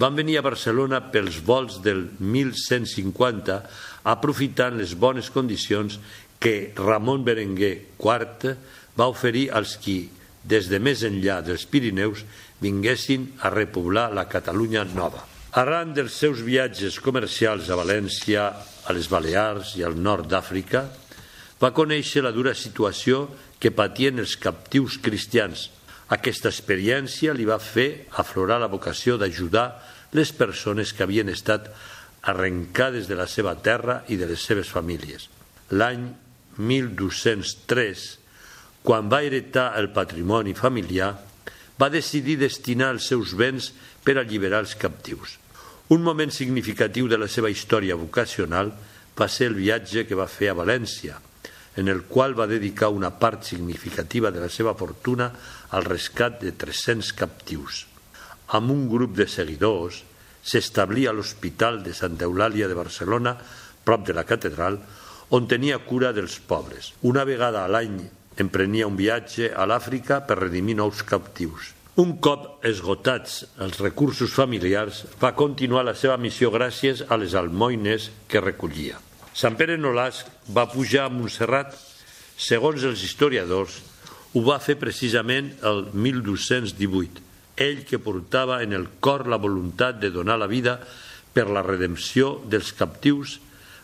van 0.00 0.16
venir 0.16 0.36
a 0.36 0.44
Barcelona 0.44 1.00
pels 1.12 1.38
vols 1.44 1.78
del 1.80 2.04
1150 2.20 3.56
aprofitant 4.12 4.76
les 4.76 4.92
bones 4.92 5.32
condicions 5.32 5.96
que 6.40 6.72
Ramon 6.76 7.24
Berenguer 7.24 7.72
IV 7.96 8.54
va 8.96 9.08
oferir 9.08 9.48
als 9.56 9.78
qui, 9.80 10.04
des 10.44 10.68
de 10.68 10.80
més 10.80 11.00
enllà 11.08 11.40
dels 11.44 11.64
Pirineus, 11.68 12.24
vinguessin 12.60 13.26
a 13.40 13.52
repoblar 13.52 14.10
la 14.12 14.28
Catalunya 14.28 14.84
nova. 14.92 15.24
Arran 15.56 15.96
dels 15.96 16.14
seus 16.16 16.44
viatges 16.44 17.00
comercials 17.00 17.72
a 17.72 17.76
València, 17.80 18.50
a 18.84 18.92
les 18.96 19.08
Balears 19.08 19.78
i 19.80 19.84
al 19.84 19.96
nord 19.96 20.28
d'Àfrica, 20.28 20.84
va 21.60 21.74
conèixer 21.76 22.22
la 22.24 22.32
dura 22.32 22.54
situació 22.56 23.26
que 23.60 23.70
patien 23.70 24.18
els 24.18 24.34
captius 24.40 24.96
cristians. 25.04 25.68
Aquesta 26.10 26.48
experiència 26.50 27.34
li 27.36 27.46
va 27.46 27.60
fer 27.62 28.06
aflorar 28.18 28.58
la 28.58 28.70
vocació 28.72 29.18
d'ajudar 29.20 29.68
les 30.16 30.32
persones 30.34 30.94
que 30.96 31.04
havien 31.04 31.28
estat 31.30 31.68
arrencades 32.32 33.06
de 33.06 33.16
la 33.16 33.28
seva 33.30 33.54
terra 33.62 34.00
i 34.08 34.18
de 34.18 34.26
les 34.26 34.42
seves 34.42 34.72
famílies. 34.72 35.28
L'any 35.70 36.08
1203, 36.58 38.06
quan 38.82 39.12
va 39.12 39.22
heretar 39.22 39.70
el 39.78 39.92
patrimoni 39.94 40.56
familiar, 40.56 41.14
va 41.80 41.92
decidir 41.92 42.40
destinar 42.40 42.90
els 42.96 43.06
seus 43.08 43.36
béns 43.36 43.70
per 44.04 44.18
alliberar 44.18 44.64
els 44.64 44.74
captius. 44.76 45.38
Un 45.90 46.02
moment 46.02 46.30
significatiu 46.32 47.08
de 47.08 47.18
la 47.18 47.28
seva 47.28 47.50
història 47.50 47.96
vocacional 47.98 48.72
va 49.16 49.28
ser 49.28 49.50
el 49.50 49.56
viatge 49.58 50.06
que 50.08 50.18
va 50.18 50.28
fer 50.30 50.50
a 50.50 50.58
València, 50.58 51.16
en 51.80 51.88
el 51.88 52.04
qual 52.04 52.36
va 52.38 52.46
dedicar 52.46 52.90
una 52.92 53.10
part 53.18 53.42
significativa 53.48 54.30
de 54.30 54.42
la 54.42 54.50
seva 54.52 54.74
fortuna 54.76 55.30
al 55.70 55.86
rescat 55.88 56.40
de 56.42 56.52
300 56.52 57.14
captius. 57.16 57.86
Amb 58.52 58.70
un 58.74 58.86
grup 58.90 59.16
de 59.16 59.26
seguidors 59.30 60.02
s'establí 60.42 61.06
a 61.06 61.14
l'Hospital 61.16 61.82
de 61.82 61.94
Santa 61.96 62.28
Eulàlia 62.28 62.68
de 62.68 62.76
Barcelona, 62.76 63.36
prop 63.84 64.06
de 64.06 64.16
la 64.16 64.26
catedral, 64.28 64.80
on 65.30 65.46
tenia 65.48 65.78
cura 65.86 66.12
dels 66.12 66.40
pobres. 66.40 66.92
Una 67.06 67.24
vegada 67.24 67.64
a 67.64 67.70
l'any 67.70 68.00
emprenia 68.40 68.88
un 68.88 68.96
viatge 68.98 69.52
a 69.52 69.66
l'Àfrica 69.68 70.22
per 70.26 70.40
redimir 70.40 70.76
nous 70.78 71.04
captius. 71.06 71.74
Un 72.00 72.16
cop 72.22 72.64
esgotats 72.64 73.44
els 73.60 73.80
recursos 73.82 74.32
familiars, 74.32 75.04
va 75.20 75.36
continuar 75.36 75.84
la 75.84 75.96
seva 75.98 76.16
missió 76.16 76.50
gràcies 76.54 77.04
a 77.08 77.18
les 77.20 77.36
almoines 77.36 78.10
que 78.28 78.40
recollia. 78.40 79.00
Sant 79.34 79.54
Pere 79.54 79.76
Nolasc 79.78 80.26
va 80.50 80.66
pujar 80.70 81.06
a 81.06 81.12
Montserrat, 81.12 81.76
segons 82.40 82.82
els 82.86 83.02
historiadors, 83.06 83.76
ho 84.34 84.42
va 84.46 84.58
fer 84.62 84.76
precisament 84.78 85.52
el 85.66 85.84
1218, 85.94 87.22
ell 87.60 87.84
que 87.86 88.00
portava 88.02 88.60
en 88.64 88.74
el 88.74 88.86
cor 89.02 89.26
la 89.30 89.38
voluntat 89.38 90.00
de 90.02 90.10
donar 90.10 90.38
la 90.38 90.48
vida 90.50 90.78
per 91.34 91.46
la 91.50 91.62
redempció 91.62 92.38
dels 92.50 92.72
captius, 92.74 93.38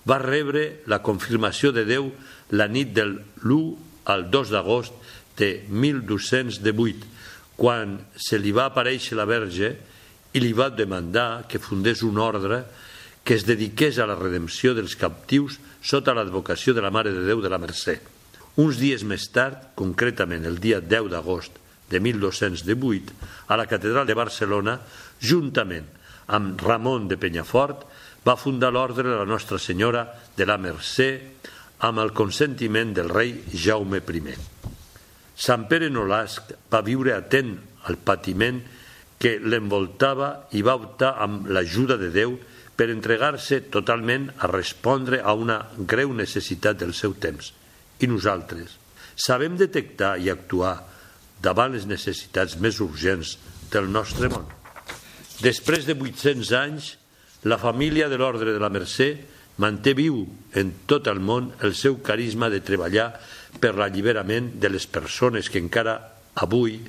va 0.07 0.19
rebre 0.23 0.83
la 0.87 1.03
confirmació 1.03 1.73
de 1.75 1.85
Déu 1.87 2.11
la 2.55 2.67
nit 2.71 2.93
del 2.95 3.17
l'1 3.43 4.11
al 4.11 4.29
2 4.31 4.55
d'agost 4.55 4.95
de 5.39 5.51
1218, 5.69 7.07
quan 7.57 7.99
se 8.15 8.39
li 8.39 8.53
va 8.55 8.69
aparèixer 8.71 9.19
la 9.19 9.27
Verge 9.27 9.73
i 10.35 10.43
li 10.43 10.53
va 10.55 10.71
demandar 10.71 11.47
que 11.51 11.63
fundés 11.63 12.03
un 12.07 12.19
ordre 12.23 12.65
que 13.27 13.35
es 13.35 13.43
dediqués 13.43 13.99
a 13.99 14.07
la 14.07 14.15
redempció 14.15 14.71
dels 14.77 14.95
captius 14.95 15.59
sota 15.83 16.15
l'advocació 16.15 16.77
de 16.77 16.85
la 16.85 16.93
Mare 16.95 17.11
de 17.11 17.25
Déu 17.27 17.43
de 17.43 17.51
la 17.51 17.59
Mercè. 17.59 17.99
Uns 18.63 18.79
dies 18.79 19.03
més 19.03 19.27
tard, 19.35 19.75
concretament 19.75 20.47
el 20.47 20.61
dia 20.63 20.79
10 20.79 21.11
d'agost 21.11 21.59
de 21.91 21.99
1218, 21.99 23.19
a 23.51 23.59
la 23.59 23.67
Catedral 23.67 24.07
de 24.07 24.15
Barcelona, 24.15 24.79
juntament 25.19 25.91
amb 26.31 26.63
Ramon 26.63 27.11
de 27.11 27.19
Penyafort, 27.19 27.83
va 28.23 28.39
fundar 28.39 28.71
l'Ordre 28.71 29.11
de 29.11 29.19
la 29.19 29.27
Nostra 29.27 29.59
Senyora 29.59 30.07
de 30.39 30.47
la 30.47 30.59
Mercè 30.63 31.11
amb 31.87 31.99
el 32.03 32.15
consentiment 32.15 32.95
del 32.95 33.11
rei 33.11 33.35
Jaume 33.53 34.03
I. 34.07 34.35
Sant 35.35 35.67
Pere 35.67 35.91
Nolasc 35.91 36.55
va 36.71 36.87
viure 36.87 37.19
atent 37.19 37.57
al 37.91 37.99
patiment 37.99 38.63
que 39.19 39.39
l'envoltava 39.43 40.47
i 40.55 40.63
va 40.63 40.79
optar 40.79 41.17
amb 41.23 41.51
l'ajuda 41.51 41.99
de 41.99 42.15
Déu 42.15 42.39
per 42.77 42.91
entregar-se 42.93 43.63
totalment 43.73 44.29
a 44.39 44.51
respondre 44.53 45.23
a 45.25 45.33
una 45.33 45.63
greu 45.79 46.13
necessitat 46.13 46.79
del 46.83 46.93
seu 46.95 47.17
temps. 47.17 47.53
I 48.01 48.07
nosaltres 48.11 48.77
sabem 49.17 49.57
detectar 49.57 50.17
i 50.21 50.29
actuar 50.29 50.77
davant 51.43 51.73
les 51.73 51.87
necessitats 51.89 52.59
més 52.61 52.81
urgents 52.85 53.37
del 53.73 53.89
nostre 53.89 54.29
món. 54.33 54.45
Després 55.41 55.89
de 55.89 55.97
800 55.97 56.53
anys, 56.57 56.93
la 57.49 57.59
família 57.61 58.11
de 58.13 58.21
l'Ordre 58.21 58.53
de 58.53 58.61
la 58.61 58.73
Mercè 58.73 59.11
manté 59.63 59.95
viu 59.97 60.21
en 60.57 60.73
tot 60.89 61.09
el 61.09 61.21
món 61.25 61.51
el 61.65 61.73
seu 61.77 61.99
carisma 62.05 62.51
de 62.53 62.61
treballar 62.65 63.09
per 63.61 63.73
l'alliberament 63.77 64.53
de 64.61 64.69
les 64.73 64.85
persones 64.85 65.49
que 65.49 65.61
encara 65.63 65.97
avui 66.45 66.81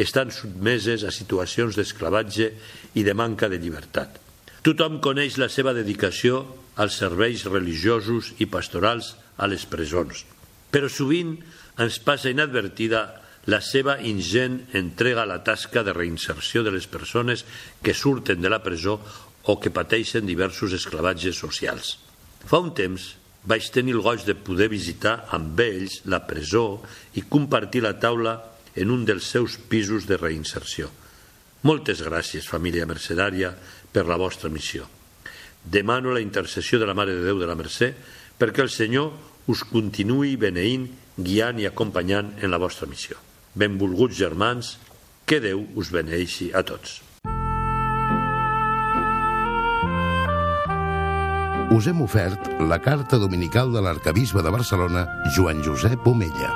estan 0.00 0.32
sotmeses 0.32 1.04
a 1.04 1.12
situacions 1.12 1.76
d'esclavatge 1.76 2.52
i 2.96 3.04
de 3.04 3.14
manca 3.14 3.48
de 3.52 3.60
llibertat. 3.60 4.23
Tothom 4.64 4.94
coneix 5.04 5.34
la 5.36 5.50
seva 5.52 5.74
dedicació 5.76 6.38
als 6.80 6.94
serveis 7.02 7.42
religiosos 7.50 8.30
i 8.40 8.46
pastorals 8.48 9.10
a 9.36 9.44
les 9.50 9.66
presons, 9.68 10.22
però 10.72 10.88
sovint 10.88 11.34
ens 11.84 11.98
passa 12.00 12.32
inadvertida 12.32 13.02
la 13.52 13.60
seva 13.60 13.98
ingent 14.00 14.62
entrega 14.72 15.26
a 15.26 15.28
la 15.28 15.42
tasca 15.44 15.82
de 15.84 15.92
reinserció 15.92 16.64
de 16.64 16.72
les 16.72 16.88
persones 16.88 17.44
que 17.84 17.92
surten 17.92 18.40
de 18.40 18.48
la 18.48 18.62
presó 18.64 18.96
o 19.44 19.58
que 19.60 19.68
pateixen 19.68 20.24
diversos 20.24 20.72
esclavatges 20.72 21.36
socials. 21.44 21.98
Fa 22.48 22.64
un 22.64 22.72
temps 22.72 23.10
vaig 23.44 23.68
tenir 23.68 23.98
el 23.98 24.00
goig 24.00 24.24
de 24.24 24.32
poder 24.32 24.72
visitar 24.72 25.26
amb 25.36 25.60
ells 25.60 26.00
la 26.08 26.24
presó 26.24 26.80
i 27.20 27.28
compartir 27.28 27.84
la 27.84 27.98
taula 28.00 28.38
en 28.80 28.88
un 28.88 29.04
dels 29.04 29.28
seus 29.28 29.60
pisos 29.68 30.08
de 30.08 30.16
reinserció. 30.16 30.88
Moltes 31.64 32.00
gràcies, 32.04 32.48
família 32.48 32.88
mercedària, 32.88 33.52
per 33.94 34.08
la 34.10 34.18
vostra 34.18 34.50
missió. 34.50 34.88
Demano 35.64 36.12
la 36.12 36.20
intercessió 36.20 36.80
de 36.82 36.86
la 36.90 36.96
Mare 36.98 37.14
de 37.14 37.24
Déu 37.24 37.38
de 37.40 37.48
la 37.48 37.56
Mercè 37.56 37.94
perquè 38.36 38.66
el 38.66 38.72
Senyor 38.74 39.14
us 39.48 39.62
continuï 39.70 40.34
beneint, 40.40 40.88
guiant 41.16 41.60
i 41.60 41.68
acompanyant 41.68 42.34
en 42.42 42.50
la 42.50 42.60
vostra 42.60 42.88
missió. 42.90 43.16
Benvolguts 43.54 44.18
germans, 44.18 44.74
que 45.24 45.40
Déu 45.40 45.62
us 45.78 45.92
beneixi 45.94 46.50
a 46.52 46.64
tots. 46.66 47.00
Us 51.74 51.88
hem 51.90 52.04
ofert 52.04 52.50
la 52.70 52.78
carta 52.78 53.18
dominical 53.18 53.72
de 53.74 53.80
l'arcabisbe 53.82 54.44
de 54.46 54.52
Barcelona, 54.52 55.06
Joan 55.34 55.64
Josep 55.64 56.06
Omella. 56.06 56.52